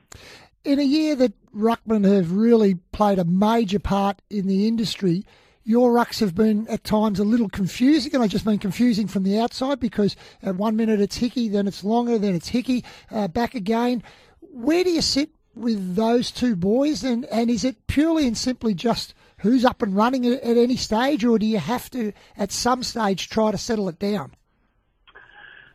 In 0.64 0.80
a 0.80 0.84
year 0.84 1.16
that 1.16 1.34
ruckmen 1.54 2.06
have 2.06 2.32
really 2.32 2.76
played 2.92 3.20
a 3.20 3.26
major 3.26 3.80
part 3.80 4.22
in 4.30 4.48
the 4.48 4.68
industry, 4.68 5.26
your 5.64 5.92
rucks 5.92 6.20
have 6.20 6.36
been 6.36 6.68
at 6.68 6.84
times 6.84 7.20
a 7.20 7.24
little 7.24 7.50
confusing, 7.50 8.14
and 8.14 8.24
I 8.24 8.28
just 8.28 8.46
mean 8.46 8.60
confusing 8.60 9.08
from 9.08 9.24
the 9.24 9.40
outside 9.40 9.80
because 9.80 10.16
at 10.42 10.56
one 10.56 10.76
minute 10.76 11.02
it's 11.02 11.18
Hickey, 11.18 11.50
then 11.50 11.68
it's 11.68 11.84
Longer, 11.84 12.18
then 12.18 12.36
it's 12.36 12.48
Hickey, 12.48 12.84
uh, 13.12 13.28
back 13.28 13.56
again. 13.56 14.04
Where 14.40 14.84
do 14.84 14.90
you 14.90 15.02
sit 15.02 15.30
with 15.56 15.96
those 15.96 16.32
two 16.32 16.56
boys, 16.56 17.04
and, 17.04 17.26
and 17.26 17.50
is 17.50 17.64
it 17.64 17.88
purely 17.88 18.28
and 18.28 18.38
simply 18.38 18.74
just 18.74 19.14
who's 19.40 19.66
up 19.66 19.82
and 19.82 19.96
running 19.96 20.26
at, 20.26 20.42
at 20.42 20.58
any 20.58 20.76
stage, 20.76 21.26
or 21.26 21.40
do 21.40 21.46
you 21.46 21.60
have 21.60 21.90
to 21.92 22.14
at 22.38 22.52
some 22.52 22.84
stage 22.84 23.30
try 23.30 23.52
to 23.52 23.58
settle 23.58 23.90
it 23.90 24.00
down? 24.00 24.32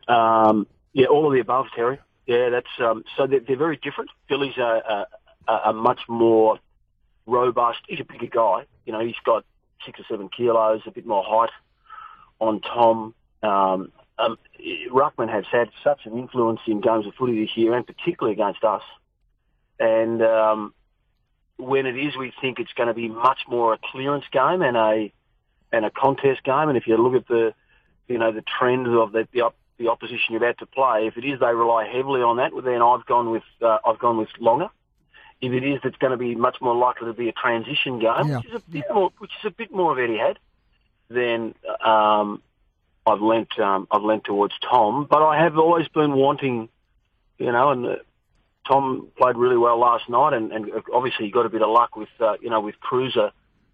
Um, 0.09 0.67
yeah, 0.93 1.07
all 1.07 1.27
of 1.27 1.33
the 1.33 1.41
above, 1.41 1.67
Terry. 1.75 1.99
Yeah, 2.27 2.51
that's 2.51 2.67
um, 2.81 3.05
so 3.17 3.27
they're, 3.27 3.41
they're 3.41 3.57
very 3.57 3.77
different. 3.77 4.11
Billy's 4.29 4.57
a, 4.57 5.07
a, 5.49 5.53
a 5.67 5.73
much 5.73 6.01
more 6.09 6.59
robust. 7.27 7.81
He's 7.89 8.01
a 8.01 8.05
bigger 8.05 8.27
guy. 8.27 8.65
You 8.85 8.93
know, 8.93 9.01
he's 9.01 9.15
got 9.25 9.45
six 9.85 10.01
or 10.01 10.05
seven 10.09 10.29
kilos, 10.29 10.83
a 10.87 10.91
bit 10.91 11.07
more 11.07 11.25
height 11.25 11.51
on 12.41 12.61
Tom. 12.61 13.15
Um, 13.43 13.93
um, 14.19 14.39
Ruckman 14.91 15.31
has 15.31 15.45
had 15.51 15.71
such 15.85 16.07
an 16.07 16.19
influence 16.19 16.61
in 16.67 16.81
games 16.81 17.07
of 17.07 17.15
footy 17.15 17.45
this 17.45 17.57
year, 17.57 17.75
and 17.75 17.87
particularly 17.87 18.33
against 18.33 18.65
us. 18.65 18.83
And 19.79 20.23
um, 20.23 20.75
when 21.59 21.87
it 21.87 21.97
is, 21.97 22.17
we 22.17 22.33
think 22.41 22.59
it's 22.59 22.73
going 22.73 22.89
to 22.89 22.95
be 22.95 23.09
much 23.09 23.41
more 23.49 23.75
a 23.75 23.79
clearance 23.93 24.25
game 24.33 24.63
and 24.63 24.77
a 24.77 25.13
and 25.73 25.85
a 25.85 25.91
contest 25.91 26.43
game. 26.45 26.69
And 26.69 26.77
if 26.77 26.87
you 26.87 26.97
look 26.97 27.15
at 27.15 27.29
the 27.29 27.55
you 28.09 28.19
know 28.19 28.33
the 28.33 28.43
trends 28.43 28.89
of 28.89 29.13
the, 29.13 29.29
the 29.33 29.51
the 29.79 29.89
opposition 29.89 30.27
you're 30.31 30.43
about 30.43 30.59
to 30.59 30.67
play. 30.67 31.07
If 31.07 31.17
it 31.17 31.25
is 31.25 31.41
they 31.41 31.53
rely 31.53 31.87
heavily 31.87 32.23
on 32.23 32.37
that, 32.39 32.53
then 32.65 32.81
I've 32.83 33.05
gone 33.07 33.31
with 33.31 33.43
uh, 33.61 33.79
I've 33.85 33.99
gone 33.99 34.17
with 34.17 34.29
Longer. 34.39 34.69
If 35.43 35.53
it 35.53 35.65
is, 35.65 35.81
it's 35.85 35.99
going 35.99 36.13
to 36.13 36.17
be 36.17 36.35
much 36.35 36.57
more 36.63 36.75
likely 36.75 37.09
to 37.09 37.13
be 37.13 37.29
a 37.29 37.33
transition 37.33 37.99
game, 37.99 38.29
Yeah. 38.29 38.39
which 38.39 38.47
is 38.47 38.55
a 38.55 38.71
bit 38.71 38.85
more 38.93 39.11
which 39.19 39.33
is 39.41 39.45
a 39.47 39.51
bit 39.51 39.71
more 39.71 39.93
of 39.93 39.99
Etihad. 39.99 40.37
Then 41.09 41.55
um, 41.85 42.43
I've 43.07 43.21
lent 43.21 43.59
um, 43.59 43.87
I've 43.91 44.03
lent 44.03 44.25
towards 44.25 44.55
Tom, 44.61 45.07
but 45.09 45.23
I 45.23 45.43
have 45.43 45.59
always 45.59 45.89
been 45.89 46.13
wanting, 46.15 46.69
you 47.39 47.53
know, 47.53 47.71
and 47.71 47.87
uh, 47.87 47.97
Tom 48.67 49.09
played 49.17 49.37
really 49.37 49.57
well 49.57 49.79
last 49.79 50.09
night, 50.09 50.33
and, 50.33 50.53
and 50.53 50.71
obviously 50.93 51.27
he 51.27 51.31
got 51.31 51.47
a 51.47 51.49
bit 51.49 51.63
of 51.63 51.71
luck 51.71 51.97
with 51.97 52.09
uh, 52.21 52.35
you 52.41 52.51
know 52.51 52.61
with 52.61 52.75
Kreuzer 52.81 53.31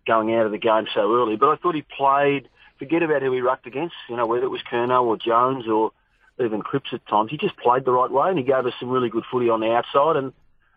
going 0.06 0.34
out 0.34 0.46
of 0.46 0.52
the 0.52 0.58
game 0.58 0.86
so 0.94 1.14
early. 1.14 1.36
But 1.36 1.50
I 1.50 1.56
thought 1.56 1.74
he 1.74 1.82
played. 1.82 2.48
Forget 2.78 3.02
about 3.02 3.22
who 3.22 3.32
he 3.32 3.40
rucked 3.40 3.66
against, 3.66 3.94
you 4.08 4.16
know, 4.16 4.26
whether 4.26 4.44
it 4.44 4.48
was 4.48 4.60
Kerno 4.68 5.04
or 5.04 5.16
Jones 5.16 5.68
or 5.68 5.92
even 6.40 6.62
Cripps 6.62 6.92
at 6.92 7.06
times. 7.06 7.30
He 7.30 7.36
just 7.36 7.56
played 7.56 7.84
the 7.84 7.92
right 7.92 8.10
way, 8.10 8.28
and 8.28 8.38
he 8.38 8.44
gave 8.44 8.66
us 8.66 8.72
some 8.80 8.90
really 8.90 9.08
good 9.08 9.24
footy 9.30 9.48
on 9.48 9.60
the 9.60 9.72
outside, 9.72 10.16
and, 10.16 10.32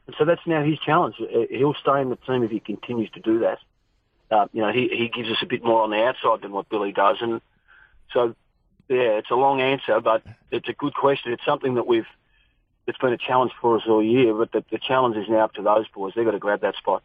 and 0.06 0.16
so 0.18 0.26
that's 0.26 0.46
now 0.46 0.64
his 0.64 0.78
challenge. 0.80 1.16
Uh, 1.20 1.46
He'll 1.50 1.74
stay 1.74 2.02
in 2.02 2.10
the 2.10 2.18
team 2.18 2.44
if 2.44 2.52
he 2.52 2.60
continues 2.60 3.10
to 3.12 3.22
do 3.22 3.40
that. 3.40 3.58
Uh, 4.30 4.48
you 4.54 4.62
know, 4.62 4.72
he 4.72 4.88
he 4.90 5.08
gives 5.08 5.30
us 5.30 5.38
a 5.42 5.46
bit 5.46 5.64
more 5.64 5.82
on 5.82 5.90
the 5.90 6.04
outside 6.04 6.42
than 6.42 6.52
what 6.52 6.70
Billy 6.70 6.92
does, 6.92 7.18
and 7.22 7.42
so 8.14 8.36
yeah, 8.88 9.18
it's 9.18 9.32
a 9.32 9.36
long 9.36 9.62
answer, 9.62 10.00
but 10.00 10.24
it's 10.52 10.70
a 10.70 10.74
good 10.74 10.94
question. 10.94 11.34
It's 11.34 11.46
something 11.46 11.76
that 11.76 11.88
we've 11.88 12.08
it's 12.88 12.98
been 12.98 13.14
a 13.14 13.18
challenge 13.18 13.52
for 13.60 13.78
us 13.78 13.84
all 13.88 14.04
year, 14.04 14.34
but 14.34 14.52
the, 14.52 14.64
the 14.72 14.78
challenge 14.78 15.18
is 15.18 15.28
now 15.30 15.46
up 15.46 15.54
to 15.54 15.62
those 15.62 15.88
boys. 15.90 16.14
They've 16.16 16.26
got 16.26 16.32
to 16.32 16.40
grab 16.40 16.62
that 16.62 16.76
spot. 16.76 17.04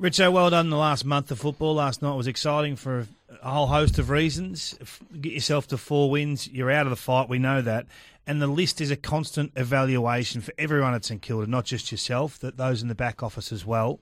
Richo, 0.00 0.32
well 0.32 0.50
done 0.50 0.70
the 0.70 0.76
last 0.76 1.04
month 1.04 1.30
of 1.30 1.38
football. 1.38 1.74
Last 1.74 2.02
night 2.02 2.14
was 2.14 2.26
exciting 2.26 2.74
for 2.74 3.06
a 3.40 3.50
whole 3.50 3.68
host 3.68 3.98
of 3.98 4.10
reasons. 4.10 4.76
Get 5.20 5.32
yourself 5.32 5.68
to 5.68 5.78
four 5.78 6.10
wins. 6.10 6.48
You're 6.48 6.72
out 6.72 6.86
of 6.86 6.90
the 6.90 6.96
fight. 6.96 7.28
We 7.28 7.38
know 7.38 7.62
that. 7.62 7.86
And 8.26 8.42
the 8.42 8.48
list 8.48 8.80
is 8.80 8.90
a 8.90 8.96
constant 8.96 9.52
evaluation 9.54 10.40
for 10.40 10.52
everyone 10.58 10.94
at 10.94 11.04
St 11.04 11.22
Kilda, 11.22 11.46
not 11.46 11.64
just 11.64 11.92
yourself, 11.92 12.38
that 12.40 12.56
those 12.56 12.82
in 12.82 12.88
the 12.88 12.94
back 12.94 13.22
office 13.22 13.52
as 13.52 13.64
well. 13.64 14.00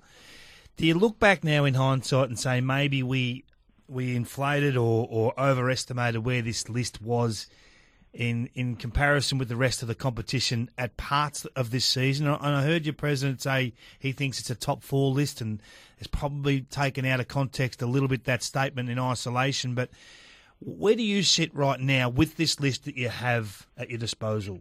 Do 0.76 0.86
you 0.86 0.94
look 0.94 1.18
back 1.18 1.44
now 1.44 1.64
in 1.66 1.74
hindsight 1.74 2.28
and 2.28 2.38
say 2.38 2.60
maybe 2.60 3.02
we 3.02 3.44
we 3.88 4.14
inflated 4.14 4.76
or, 4.76 5.06
or 5.10 5.38
overestimated 5.38 6.24
where 6.24 6.42
this 6.42 6.68
list 6.68 7.02
was 7.02 7.48
in 8.12 8.48
in 8.54 8.76
comparison 8.76 9.38
with 9.38 9.48
the 9.48 9.56
rest 9.56 9.82
of 9.82 9.88
the 9.88 9.94
competition 9.94 10.68
at 10.76 10.96
parts 10.96 11.44
of 11.56 11.70
this 11.70 11.84
season. 11.84 12.26
And 12.26 12.36
I 12.42 12.62
heard 12.62 12.84
your 12.84 12.94
president 12.94 13.40
say 13.42 13.72
he 13.98 14.12
thinks 14.12 14.40
it's 14.40 14.50
a 14.50 14.54
top 14.54 14.82
four 14.82 15.12
list 15.12 15.40
and 15.40 15.62
it's 15.98 16.08
probably 16.08 16.62
taken 16.62 17.04
out 17.04 17.20
of 17.20 17.28
context 17.28 17.82
a 17.82 17.86
little 17.86 18.08
bit 18.08 18.24
that 18.24 18.42
statement 18.42 18.90
in 18.90 18.98
isolation. 18.98 19.74
But 19.74 19.90
where 20.60 20.94
do 20.94 21.02
you 21.02 21.22
sit 21.22 21.54
right 21.54 21.80
now 21.80 22.08
with 22.08 22.36
this 22.36 22.60
list 22.60 22.84
that 22.84 22.96
you 22.96 23.08
have 23.08 23.66
at 23.76 23.90
your 23.90 23.98
disposal? 23.98 24.60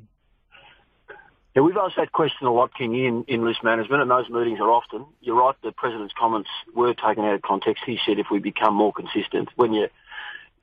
Yeah, 1.56 1.64
we've 1.64 1.78
asked 1.78 1.96
that 1.98 2.12
question 2.12 2.46
a 2.46 2.54
lot, 2.54 2.74
King, 2.78 2.94
in, 2.94 3.26
in 3.28 3.44
list 3.44 3.64
management, 3.64 4.04
and 4.04 4.12
those 4.12 4.30
meetings 4.30 4.60
are 4.60 4.70
often. 4.70 5.06
You're 5.20 5.36
right, 5.36 5.56
the 5.64 5.72
President's 5.72 6.14
comments 6.18 6.50
were 6.76 6.94
taken 6.94 7.26
out 7.26 7.34
of 7.34 7.42
context. 7.42 7.84
He 7.86 8.00
said 8.06 8.20
if 8.20 8.28
we 8.32 8.38
become 8.40 8.76
more 8.76 8.94
consistent, 8.94 9.50
when 9.56 9.74
you, 9.74 9.88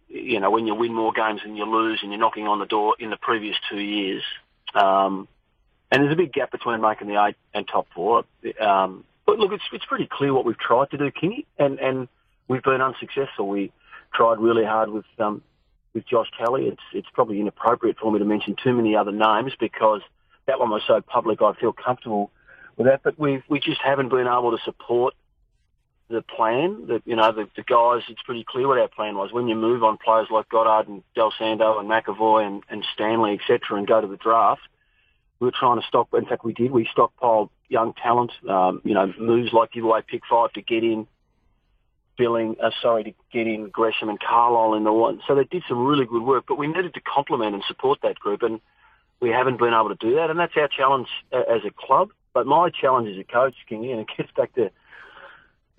you 0.09 0.41
know, 0.41 0.51
when 0.51 0.67
you 0.67 0.75
win 0.75 0.95
more 0.95 1.13
games 1.13 1.41
than 1.45 1.57
you 1.57 1.65
lose 1.65 2.01
and 2.03 2.11
you're 2.13 2.21
knocking 2.21 2.47
on 2.47 2.59
the 2.59 2.67
door 2.67 2.97
in 2.99 3.11
the 3.11 3.17
previous 3.17 3.57
two 3.69 3.81
years, 3.81 4.23
um, 4.75 5.29
and 5.91 6.03
there's 6.03 6.13
a 6.13 6.17
big 6.17 6.33
gap 6.33 6.51
between 6.51 6.81
making 6.81 7.09
the 7.09 7.23
eight 7.25 7.37
and 7.55 7.67
top 7.67 7.87
four. 7.95 8.25
Um, 8.61 9.05
but 9.25 9.39
look, 9.39 9.53
it's, 9.53 9.65
it's 9.73 9.85
pretty 9.85 10.09
clear 10.11 10.33
what 10.33 10.45
we've 10.45 10.59
tried 10.59 10.91
to 10.91 10.99
do, 10.99 11.11
Kingy, 11.11 11.47
and, 11.59 11.79
and 11.79 12.09
we've 12.49 12.63
been 12.63 12.81
unsuccessful. 12.81 13.49
We 13.49 13.73
tried 14.15 14.39
really 14.39 14.65
hard 14.65 14.91
with, 14.91 15.05
um, 15.19 15.43
with 15.95 16.07
Josh 16.07 16.29
Kelly. 16.37 16.67
It's, 16.67 16.83
it's 16.93 17.09
probably 17.13 17.41
inappropriate 17.41 17.99
for 17.99 18.11
me 18.11 18.19
to 18.19 18.25
mention 18.25 18.57
too 18.63 18.73
many 18.73 18.97
other 18.97 19.13
names 19.13 19.53
because 19.59 20.03
that 20.47 20.61
one 20.61 20.71
was 20.71 20.83
so 20.87 21.01
public, 21.01 21.43
I 21.43 21.53
feel 21.55 21.73
comfortable 21.73 22.31
with 22.77 22.87
that. 22.87 23.03
But 23.03 23.19
we 23.19 23.43
we 23.49 23.59
just 23.59 23.81
haven't 23.83 24.09
been 24.09 24.27
able 24.27 24.57
to 24.57 24.63
support 24.65 25.15
the 26.09 26.23
plan. 26.23 26.87
That 26.89 27.03
you 27.05 27.17
know, 27.17 27.33
the, 27.33 27.49
the 27.57 27.63
guys. 27.63 28.03
It's 28.09 28.23
pretty 28.23 28.45
clear 28.49 28.69
what 28.69 28.79
our 28.79 28.89
plan 28.89 29.17
was. 29.17 29.33
When 29.33 29.49
you 29.49 29.55
move 29.55 29.83
on 29.83 29.99
players 29.99 30.29
like 30.31 30.49
Goddard 30.49 30.89
and 30.89 31.03
Dal 31.15 31.33
Santo 31.39 31.79
and 31.79 31.89
McEvoy 31.89 32.47
and, 32.47 32.63
and 32.69 32.85
Stanley, 32.95 33.39
etc., 33.41 33.79
and 33.79 33.87
go 33.87 34.01
to 34.01 34.07
the 34.07 34.17
draft, 34.17 34.63
we 35.41 35.47
were 35.47 35.53
trying 35.59 35.81
to 35.81 35.87
stock. 35.87 36.09
In 36.15 36.27
fact, 36.27 36.45
we 36.45 36.53
did. 36.53 36.71
We 36.71 36.89
stockpiled 36.97 37.51
young 37.69 37.93
talent. 37.95 38.33
Um, 38.49 38.81
you 38.85 38.95
know, 38.95 39.13
moves 39.19 39.53
like 39.53 39.73
give 39.73 39.85
away 39.85 40.03
pick 40.07 40.23
five 40.29 40.53
to 40.53 40.63
get 40.63 40.85
in. 40.85 41.07
Billing, 42.19 42.57
uh, 42.63 42.71
sorry, 42.81 43.05
to 43.05 43.13
get 43.31 43.47
in 43.47 43.69
Gresham 43.69 44.09
and 44.09 44.19
Carlisle 44.19 44.73
in 44.73 44.85
the 44.85 44.93
one. 44.93 45.21
So 45.29 45.35
they 45.35 45.45
did 45.45 45.65
some 45.69 45.85
really 45.85 46.07
good 46.07 46.23
work, 46.23 46.45
but 46.49 46.57
we 46.57 46.67
needed 46.67 46.95
to 46.95 47.01
complement 47.01 47.55
and 47.55 47.63
support 47.69 47.99
that 48.03 48.19
group. 48.19 48.43
And 48.43 48.59
we 49.21 49.29
haven't 49.29 49.59
been 49.59 49.75
able 49.75 49.91
to 49.91 49.97
do 49.97 50.15
that, 50.15 50.31
and 50.31 50.39
that's 50.39 50.57
our 50.57 50.69
challenge 50.69 51.09
uh, 51.31 51.41
as 51.41 51.61
a 51.67 51.71
club. 51.71 52.09
But 52.33 52.47
my 52.47 52.71
challenge 52.71 53.11
as 53.11 53.19
a 53.19 53.25
coach, 53.25 53.55
Kingy, 53.71 53.91
and 53.91 54.01
it 54.01 54.09
gets 54.17 54.31
back 54.33 54.55
to 54.55 54.71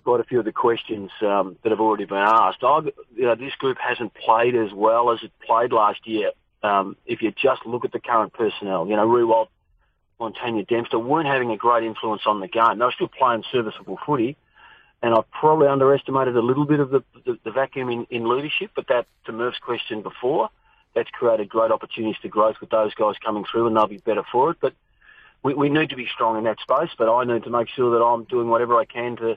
quite 0.08 0.20
a 0.20 0.24
few 0.24 0.38
of 0.38 0.46
the 0.46 0.52
questions 0.52 1.10
um, 1.20 1.58
that 1.62 1.68
have 1.68 1.80
already 1.80 2.06
been 2.06 2.16
asked. 2.16 2.62
I, 2.62 2.80
you 3.14 3.26
know, 3.26 3.34
this 3.34 3.54
group 3.56 3.76
hasn't 3.78 4.14
played 4.14 4.54
as 4.54 4.72
well 4.72 5.10
as 5.10 5.22
it 5.22 5.30
played 5.46 5.70
last 5.70 6.06
year. 6.06 6.30
Um, 6.62 6.96
if 7.04 7.20
you 7.20 7.30
just 7.30 7.66
look 7.66 7.84
at 7.84 7.92
the 7.92 8.00
current 8.00 8.32
personnel, 8.32 8.88
you 8.88 8.96
know, 8.96 9.06
Riewoldt, 9.06 9.48
Montagna, 10.18 10.66
Dempster 10.66 10.98
weren't 10.98 11.28
having 11.28 11.50
a 11.50 11.58
great 11.58 11.84
influence 11.84 12.22
on 12.24 12.40
the 12.40 12.48
game. 12.48 12.78
They 12.78 12.86
were 12.86 12.92
still 12.92 13.08
playing 13.08 13.44
serviceable 13.52 13.98
footy, 14.06 14.38
and 15.02 15.12
I've 15.14 15.30
probably 15.30 15.68
underestimated 15.68 16.34
a 16.36 16.40
little 16.40 16.64
bit 16.64 16.80
of 16.80 16.88
the, 16.88 17.04
the, 17.26 17.38
the 17.44 17.50
vacuum 17.50 17.90
in, 17.90 18.06
in 18.08 18.26
leadership. 18.26 18.70
But 18.74 18.88
that, 18.88 19.04
to 19.26 19.32
Murph's 19.32 19.58
question 19.58 20.00
before, 20.00 20.48
that's 20.94 21.10
created 21.10 21.50
great 21.50 21.70
opportunities 21.70 22.16
to 22.22 22.28
growth 22.28 22.56
with 22.62 22.70
those 22.70 22.94
guys 22.94 23.16
coming 23.22 23.44
through, 23.44 23.66
and 23.66 23.76
they'll 23.76 23.86
be 23.86 23.98
better 23.98 24.24
for 24.32 24.52
it. 24.52 24.56
But 24.58 24.72
we, 25.42 25.52
we 25.52 25.68
need 25.68 25.90
to 25.90 25.96
be 25.96 26.08
strong 26.14 26.38
in 26.38 26.44
that 26.44 26.60
space. 26.60 26.92
But 26.96 27.14
I 27.14 27.24
need 27.24 27.44
to 27.44 27.50
make 27.50 27.68
sure 27.68 27.90
that 27.90 28.02
I'm 28.02 28.24
doing 28.24 28.48
whatever 28.48 28.78
I 28.78 28.86
can 28.86 29.14
to 29.18 29.36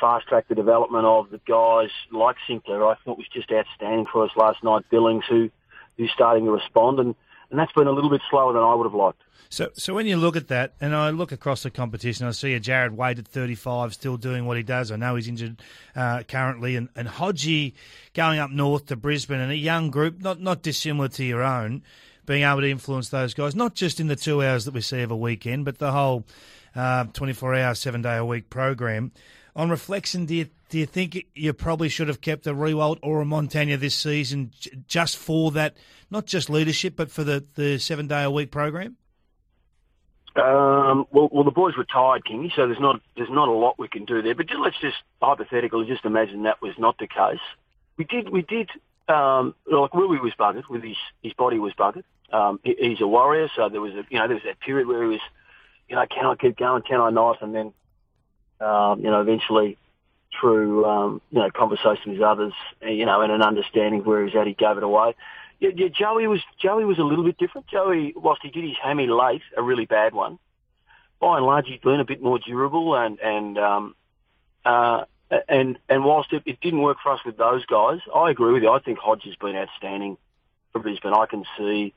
fast 0.00 0.26
track 0.28 0.48
the 0.48 0.54
development 0.54 1.04
of 1.04 1.30
the 1.30 1.40
guys 1.46 1.90
like 2.10 2.36
Sinclair. 2.46 2.86
I 2.86 2.96
thought 3.04 3.18
was 3.18 3.28
just 3.32 3.50
outstanding 3.50 4.06
for 4.12 4.24
us 4.24 4.30
last 4.36 4.62
night. 4.62 4.84
Billings, 4.90 5.24
who 5.28 5.50
who's 5.96 6.10
starting 6.12 6.44
to 6.44 6.50
respond, 6.50 6.98
and 6.98 7.14
and 7.50 7.58
that's 7.58 7.72
been 7.72 7.86
a 7.86 7.92
little 7.92 8.10
bit 8.10 8.22
slower 8.30 8.52
than 8.52 8.62
I 8.62 8.74
would 8.74 8.84
have 8.84 8.94
liked. 8.94 9.22
So, 9.48 9.70
so 9.74 9.94
when 9.94 10.06
you 10.06 10.16
look 10.16 10.34
at 10.34 10.48
that, 10.48 10.74
and 10.80 10.96
I 10.96 11.10
look 11.10 11.30
across 11.30 11.62
the 11.62 11.70
competition, 11.70 12.26
I 12.26 12.32
see 12.32 12.54
a 12.54 12.60
Jarrad 12.60 12.90
Waite 12.90 13.20
at 13.20 13.28
35 13.28 13.94
still 13.94 14.16
doing 14.16 14.46
what 14.46 14.56
he 14.56 14.64
does. 14.64 14.90
I 14.90 14.96
know 14.96 15.14
he's 15.14 15.28
injured 15.28 15.62
uh, 15.94 16.24
currently, 16.26 16.74
and, 16.74 16.88
and 16.96 17.06
Hodgie 17.06 17.74
going 18.14 18.40
up 18.40 18.50
north 18.50 18.86
to 18.86 18.96
Brisbane, 18.96 19.38
and 19.38 19.52
a 19.52 19.56
young 19.56 19.90
group, 19.90 20.20
not 20.20 20.40
not 20.40 20.62
dissimilar 20.62 21.08
to 21.08 21.24
your 21.24 21.42
own, 21.42 21.82
being 22.26 22.42
able 22.42 22.62
to 22.62 22.70
influence 22.70 23.10
those 23.10 23.34
guys, 23.34 23.54
not 23.54 23.74
just 23.74 24.00
in 24.00 24.08
the 24.08 24.16
two 24.16 24.42
hours 24.42 24.64
that 24.64 24.74
we 24.74 24.80
see 24.80 25.02
of 25.02 25.10
a 25.10 25.16
weekend, 25.16 25.64
but 25.64 25.78
the 25.78 25.92
whole 25.92 26.24
uh, 26.74 27.04
24 27.04 27.54
hour, 27.54 27.74
seven 27.74 28.02
day 28.02 28.16
a 28.16 28.24
week 28.24 28.50
program. 28.50 29.12
On 29.56 29.70
reflection, 29.70 30.26
do 30.26 30.34
you, 30.34 30.48
do 30.68 30.78
you 30.78 30.86
think 30.86 31.26
you 31.34 31.52
probably 31.52 31.88
should 31.88 32.08
have 32.08 32.20
kept 32.20 32.46
a 32.46 32.52
Riewoldt 32.52 32.98
or 33.02 33.20
a 33.20 33.24
Montagna 33.24 33.78
this 33.78 33.94
season 33.94 34.50
just 34.88 35.16
for 35.16 35.52
that, 35.52 35.76
not 36.10 36.26
just 36.26 36.50
leadership, 36.50 36.96
but 36.96 37.10
for 37.10 37.22
the, 37.22 37.44
the 37.54 37.78
seven 37.78 38.08
day 38.08 38.24
a 38.24 38.30
week 38.30 38.50
program? 38.50 38.96
Um, 40.36 41.06
well, 41.12 41.28
well, 41.30 41.44
the 41.44 41.52
boys 41.52 41.74
retired, 41.78 42.24
Kingy, 42.24 42.50
so 42.56 42.66
there's 42.66 42.80
not 42.80 43.00
there's 43.16 43.30
not 43.30 43.46
a 43.46 43.52
lot 43.52 43.78
we 43.78 43.86
can 43.86 44.04
do 44.04 44.20
there. 44.20 44.34
But 44.34 44.46
let's 44.58 44.80
just 44.80 44.96
hypothetically 45.22 45.86
just 45.86 46.04
imagine 46.04 46.42
that 46.42 46.60
was 46.60 46.74
not 46.76 46.98
the 46.98 47.06
case. 47.06 47.38
We 47.96 48.04
did 48.04 48.30
we 48.30 48.42
did 48.42 48.68
um, 49.08 49.54
like 49.70 49.94
Willie 49.94 50.18
was 50.18 50.32
buggered 50.38 50.68
with 50.68 50.82
his 50.82 50.96
his 51.22 51.32
body 51.34 51.58
was 51.58 51.72
buggered. 51.74 52.04
Um, 52.32 52.58
he, 52.64 52.74
he's 52.78 53.00
a 53.00 53.06
warrior, 53.06 53.48
so 53.54 53.68
there 53.68 53.80
was 53.80 53.92
a 53.92 54.04
you 54.10 54.18
know 54.18 54.26
there 54.26 54.34
was 54.34 54.44
that 54.44 54.58
period 54.60 54.88
where 54.88 55.02
he 55.02 55.08
was, 55.08 55.20
you 55.88 55.96
know, 55.96 56.04
can 56.06 56.26
I 56.26 56.34
keep 56.34 56.56
going? 56.56 56.82
Can 56.82 57.00
I 57.00 57.10
not? 57.10 57.40
And 57.42 57.54
then, 57.54 57.72
um, 58.64 59.00
you 59.00 59.10
know, 59.10 59.20
eventually 59.20 59.76
through 60.40 60.84
um, 60.84 61.20
you 61.30 61.38
know 61.38 61.50
conversation 61.50 62.12
with 62.12 62.20
others, 62.20 62.52
you 62.82 63.06
know, 63.06 63.20
and 63.20 63.32
an 63.32 63.42
understanding 63.42 64.00
of 64.00 64.06
where 64.06 64.24
he's 64.24 64.34
at, 64.34 64.46
he 64.46 64.54
gave 64.54 64.76
it 64.76 64.82
away. 64.82 65.14
Yeah, 65.60 65.70
yeah, 65.74 65.88
Joey 65.88 66.26
was 66.26 66.40
Joey 66.58 66.84
was 66.84 66.98
a 66.98 67.02
little 67.02 67.24
bit 67.24 67.38
different. 67.38 67.66
Joey, 67.68 68.12
whilst 68.16 68.42
he 68.42 68.50
did 68.50 68.64
his 68.64 68.76
hammy 68.82 69.06
late, 69.06 69.42
a 69.56 69.62
really 69.62 69.86
bad 69.86 70.14
one, 70.14 70.38
by 71.20 71.36
and 71.36 71.46
large 71.46 71.66
he's 71.66 71.80
been 71.80 72.00
a 72.00 72.04
bit 72.04 72.22
more 72.22 72.38
durable 72.38 72.96
and 72.96 73.20
and 73.20 73.58
um, 73.58 73.94
uh, 74.64 75.04
and 75.48 75.78
and 75.88 76.04
whilst 76.04 76.32
it, 76.32 76.42
it 76.46 76.60
didn't 76.60 76.82
work 76.82 76.98
for 77.02 77.12
us 77.12 77.20
with 77.24 77.36
those 77.36 77.64
guys, 77.66 78.00
I 78.14 78.30
agree 78.30 78.52
with 78.52 78.62
you. 78.62 78.70
I 78.70 78.80
think 78.80 78.98
Hodge 78.98 79.24
has 79.24 79.36
been 79.36 79.56
outstanding 79.56 80.16
for 80.72 80.80
Brisbane. 80.80 81.14
I 81.14 81.26
can 81.26 81.44
see 81.56 81.94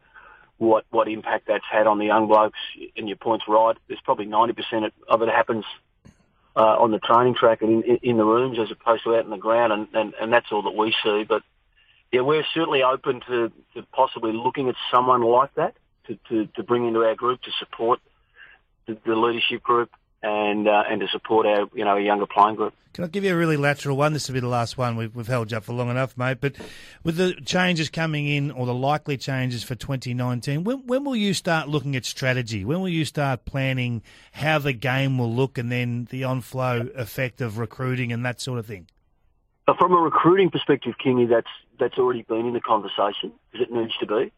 what 0.58 0.86
what 0.90 1.08
impact 1.08 1.48
that's 1.48 1.66
had 1.70 1.88
on 1.88 1.98
the 1.98 2.06
young 2.06 2.28
blokes. 2.28 2.60
And 2.96 3.08
your 3.08 3.18
point's 3.18 3.46
right. 3.48 3.76
There's 3.88 4.02
probably 4.02 4.26
ninety 4.26 4.54
percent 4.54 4.94
of 5.08 5.22
it 5.22 5.30
happens 5.30 5.66
uh, 6.58 6.76
on 6.80 6.90
the 6.90 6.98
training 6.98 7.36
track 7.36 7.62
and 7.62 7.84
in, 7.84 7.98
in 7.98 8.18
the 8.18 8.26
rooms 8.26 8.58
as 8.60 8.72
opposed 8.72 9.04
to 9.04 9.16
out 9.16 9.24
in 9.24 9.30
the 9.30 9.38
ground, 9.38 9.72
and, 9.72 9.88
and, 9.94 10.14
and 10.20 10.34
that's 10.34 10.52
all 10.52 10.64
that 10.64 10.76
we 10.76 10.94
see. 11.04 11.24
But 11.24 11.44
yeah, 12.12 12.22
we're 12.22 12.44
certainly 12.54 12.82
open 12.82 13.22
to, 13.28 13.52
to 13.76 13.84
possibly 13.92 14.34
looking 14.34 14.68
at 14.68 14.76
someone 14.92 15.22
like 15.22 15.54
that 15.56 15.76
to, 16.08 16.18
to, 16.30 16.48
to 16.56 16.64
bring 16.64 16.88
into 16.88 17.04
our 17.04 17.16
group 17.16 17.42
to 17.44 17.52
support 17.60 18.00
the, 18.88 18.98
the 19.06 19.16
leadership 19.16 19.62
group 19.62 19.92
and 20.24 20.68
uh, 20.68 20.84
and 20.90 21.02
to 21.02 21.08
support 21.08 21.46
our 21.46 21.68
you 21.74 21.84
know 21.84 21.92
our 21.92 22.00
younger 22.00 22.26
playing 22.26 22.56
group. 22.56 22.74
Can 22.94 23.04
I 23.04 23.08
give 23.10 23.24
you 23.24 23.32
a 23.32 23.38
really 23.38 23.58
lateral 23.58 23.96
one? 23.96 24.14
This 24.14 24.28
will 24.28 24.34
be 24.34 24.40
the 24.40 24.48
last 24.48 24.76
one. 24.76 24.96
We've, 24.96 25.16
we've 25.16 25.28
held 25.28 25.52
you 25.52 25.58
up 25.58 25.66
for 25.66 25.74
long 25.74 25.92
enough, 25.92 26.18
mate. 26.18 26.40
But 26.42 26.56
with 27.04 27.18
the 27.18 27.36
changes 27.46 27.92
coming 27.92 28.26
in, 28.26 28.50
or 28.50 28.66
the 28.66 28.74
likely 28.74 29.18
changes 29.18 29.64
for 29.64 29.76
2019, 29.76 30.64
when, 30.64 30.88
when 30.88 31.04
will 31.04 31.16
you 31.16 31.36
start 31.36 31.70
looking 31.70 31.96
at 31.96 32.06
strategy? 32.06 32.66
When 32.66 32.82
will 32.82 32.90
you 32.90 33.06
start 33.06 33.46
planning 33.46 34.02
how 34.32 34.58
the 34.58 34.74
game 34.74 35.20
will 35.20 35.32
look 35.32 35.60
and 35.60 35.72
then 35.72 36.08
the 36.10 36.24
on 36.24 36.42
flow 36.42 36.90
effect 36.96 37.40
of 37.40 37.60
recruiting 37.60 38.12
and 38.12 38.26
that 38.26 38.42
sort 38.42 38.58
of 38.58 38.66
thing? 38.66 38.88
But 39.68 39.78
from 39.78 39.92
a 39.92 39.98
recruiting 39.98 40.50
perspective, 40.50 40.96
Kingy, 40.98 41.30
that's 41.30 41.52
that's 41.80 42.00
already 42.00 42.24
been 42.24 42.48
in 42.48 42.54
the 42.54 42.62
conversation 42.62 43.32
because 43.52 43.68
it 43.68 43.72
needs 43.72 43.96
to 43.98 44.08
be. 44.08 44.32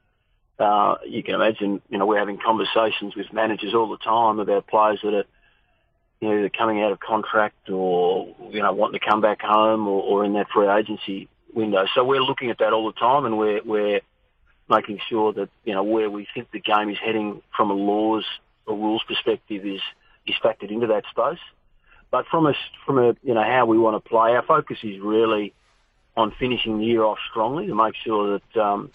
Uh, 0.59 0.95
you 1.07 1.23
can 1.23 1.35
imagine, 1.35 1.81
you 1.87 1.97
know, 1.97 2.05
we're 2.05 2.19
having 2.19 2.37
conversations 2.37 3.15
with 3.15 3.31
managers 3.31 3.73
all 3.73 3.89
the 3.89 3.97
time 3.97 4.39
about 4.39 4.67
players 4.67 4.99
that 5.03 5.13
are 5.13 5.23
you 6.21 6.27
know, 6.27 6.37
either 6.37 6.49
coming 6.49 6.81
out 6.81 6.91
of 6.91 6.99
contract 6.99 7.69
or, 7.69 8.35
you 8.51 8.61
know, 8.61 8.73
wanting 8.73 8.99
to 8.99 9.05
come 9.05 9.21
back 9.21 9.41
home 9.41 9.87
or, 9.87 10.01
or 10.01 10.25
in 10.25 10.33
that 10.33 10.49
free 10.53 10.67
agency 10.67 11.29
window. 11.53 11.85
So 11.95 12.03
we're 12.03 12.21
looking 12.21 12.49
at 12.49 12.59
that 12.59 12.73
all 12.73 12.87
the 12.87 12.99
time 12.99 13.25
and 13.25 13.37
we're, 13.37 13.61
we're 13.63 14.01
making 14.69 14.99
sure 15.09 15.33
that, 15.33 15.49
you 15.63 15.73
know, 15.73 15.83
where 15.83 16.09
we 16.09 16.27
think 16.33 16.51
the 16.51 16.59
game 16.59 16.89
is 16.89 16.97
heading 17.03 17.41
from 17.55 17.71
a 17.71 17.73
laws 17.73 18.25
or 18.65 18.75
rules 18.75 19.03
perspective 19.07 19.65
is, 19.65 19.81
is 20.27 20.35
factored 20.43 20.71
into 20.71 20.87
that 20.87 21.05
space. 21.09 21.39
But 22.11 22.25
from 22.27 22.47
a, 22.47 22.53
from 22.85 22.97
a, 22.97 23.15
you 23.23 23.33
know, 23.33 23.43
how 23.43 23.65
we 23.65 23.77
want 23.77 24.03
to 24.03 24.09
play, 24.09 24.35
our 24.35 24.43
focus 24.43 24.77
is 24.83 24.99
really 24.99 25.53
on 26.17 26.33
finishing 26.37 26.79
the 26.79 26.85
year 26.85 27.03
off 27.03 27.17
strongly 27.29 27.67
to 27.67 27.75
make 27.75 27.95
sure 28.03 28.39
that, 28.39 28.61
um, 28.61 28.91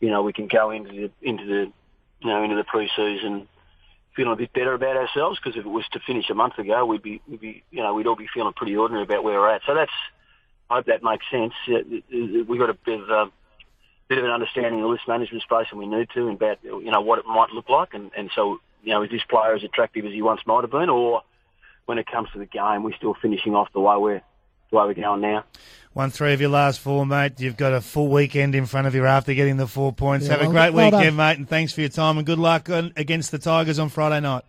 you 0.00 0.10
know, 0.10 0.22
we 0.22 0.32
can 0.32 0.48
go 0.48 0.70
into 0.70 0.90
the, 0.90 1.10
into 1.22 1.44
the, 1.44 1.72
you 2.20 2.30
know, 2.30 2.42
into 2.42 2.56
the 2.56 2.64
pre-season 2.64 3.46
feeling 4.14 4.32
a 4.32 4.36
bit 4.36 4.52
better 4.52 4.74
about 4.74 4.96
ourselves 4.96 5.38
because 5.38 5.58
if 5.58 5.64
it 5.64 5.68
was 5.68 5.84
to 5.92 6.00
finish 6.00 6.30
a 6.30 6.34
month 6.34 6.58
ago, 6.58 6.86
we'd 6.86 7.02
be, 7.02 7.20
we'd 7.28 7.40
be, 7.40 7.64
you 7.70 7.82
know, 7.82 7.94
we'd 7.94 8.06
all 8.06 8.16
be 8.16 8.28
feeling 8.32 8.52
pretty 8.54 8.76
ordinary 8.76 9.04
about 9.04 9.24
where 9.24 9.40
we're 9.40 9.50
at. 9.50 9.62
So 9.66 9.74
that's, 9.74 9.92
I 10.70 10.76
hope 10.76 10.86
that 10.86 11.02
makes 11.02 11.24
sense. 11.30 11.52
We've 11.66 12.58
got 12.58 12.70
a 12.70 12.74
bit 12.74 13.00
of, 13.00 13.10
uh, 13.10 13.26
bit 14.08 14.18
of 14.18 14.24
an 14.24 14.30
understanding 14.30 14.74
of 14.74 14.82
the 14.82 14.88
list 14.88 15.08
management 15.08 15.42
space, 15.42 15.66
and 15.70 15.78
we 15.78 15.86
need 15.86 16.08
to, 16.14 16.28
and 16.28 16.36
about, 16.36 16.58
you 16.62 16.90
know, 16.90 17.00
what 17.00 17.18
it 17.18 17.26
might 17.26 17.50
look 17.50 17.68
like. 17.68 17.94
And, 17.94 18.10
and 18.16 18.30
so, 18.34 18.58
you 18.82 18.92
know, 18.92 19.02
is 19.02 19.10
this 19.10 19.22
player 19.28 19.54
as 19.54 19.64
attractive 19.64 20.04
as 20.04 20.12
he 20.12 20.22
once 20.22 20.40
might 20.46 20.62
have 20.62 20.70
been, 20.70 20.90
or 20.90 21.22
when 21.86 21.98
it 21.98 22.06
comes 22.06 22.28
to 22.32 22.38
the 22.38 22.46
game, 22.46 22.82
we're 22.82 22.96
still 22.96 23.14
finishing 23.20 23.54
off 23.54 23.72
the 23.72 23.80
way 23.80 23.96
we're, 23.96 24.22
way 24.70 24.84
we're 24.84 24.94
going 24.94 25.20
now. 25.20 25.44
Won 25.94 26.10
three 26.10 26.32
of 26.32 26.40
your 26.40 26.50
last 26.50 26.80
four, 26.80 27.06
mate. 27.06 27.38
You've 27.38 27.56
got 27.56 27.72
a 27.72 27.80
full 27.80 28.08
weekend 28.08 28.56
in 28.56 28.66
front 28.66 28.88
of 28.88 28.94
you 28.96 29.06
after 29.06 29.32
getting 29.32 29.56
the 29.58 29.68
four 29.68 29.92
points. 29.92 30.26
Yeah, 30.26 30.38
Have 30.38 30.48
a 30.48 30.50
great 30.50 30.72
well 30.72 30.86
weekend, 30.90 31.16
done. 31.16 31.16
mate, 31.16 31.38
and 31.38 31.48
thanks 31.48 31.72
for 31.72 31.82
your 31.82 31.90
time 31.90 32.18
and 32.18 32.26
good 32.26 32.38
luck 32.40 32.68
on, 32.68 32.92
against 32.96 33.30
the 33.30 33.38
Tigers 33.38 33.78
on 33.78 33.88
Friday 33.90 34.20
night. 34.20 34.42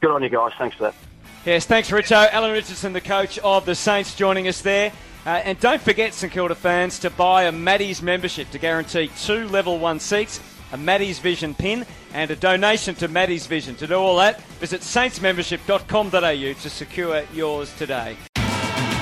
Good 0.00 0.10
on 0.10 0.22
you 0.22 0.28
guys. 0.28 0.52
Thanks 0.58 0.76
for 0.76 0.84
that. 0.84 0.94
Yes, 1.44 1.64
thanks, 1.64 1.90
Richo. 1.90 2.28
Alan 2.32 2.50
Richardson, 2.52 2.92
the 2.92 3.00
coach 3.00 3.38
of 3.38 3.64
the 3.66 3.74
Saints, 3.74 4.14
joining 4.16 4.48
us 4.48 4.62
there. 4.62 4.92
Uh, 5.24 5.28
and 5.44 5.60
don't 5.60 5.80
forget, 5.80 6.12
St 6.12 6.32
Kilda 6.32 6.54
fans, 6.54 6.98
to 7.00 7.10
buy 7.10 7.44
a 7.44 7.52
Maddie's 7.52 8.02
membership 8.02 8.50
to 8.50 8.58
guarantee 8.58 9.10
two 9.22 9.46
level 9.48 9.78
one 9.78 10.00
seats, 10.00 10.40
a 10.72 10.76
Maddie's 10.76 11.18
Vision 11.18 11.54
pin, 11.54 11.86
and 12.14 12.30
a 12.30 12.36
donation 12.36 12.94
to 12.96 13.06
Maddie's 13.08 13.46
Vision. 13.46 13.74
To 13.76 13.86
do 13.86 13.94
all 13.94 14.16
that, 14.16 14.40
visit 14.60 14.80
saintsmembership.com.au 14.80 16.52
to 16.62 16.70
secure 16.70 17.22
yours 17.32 17.72
today. 17.76 18.16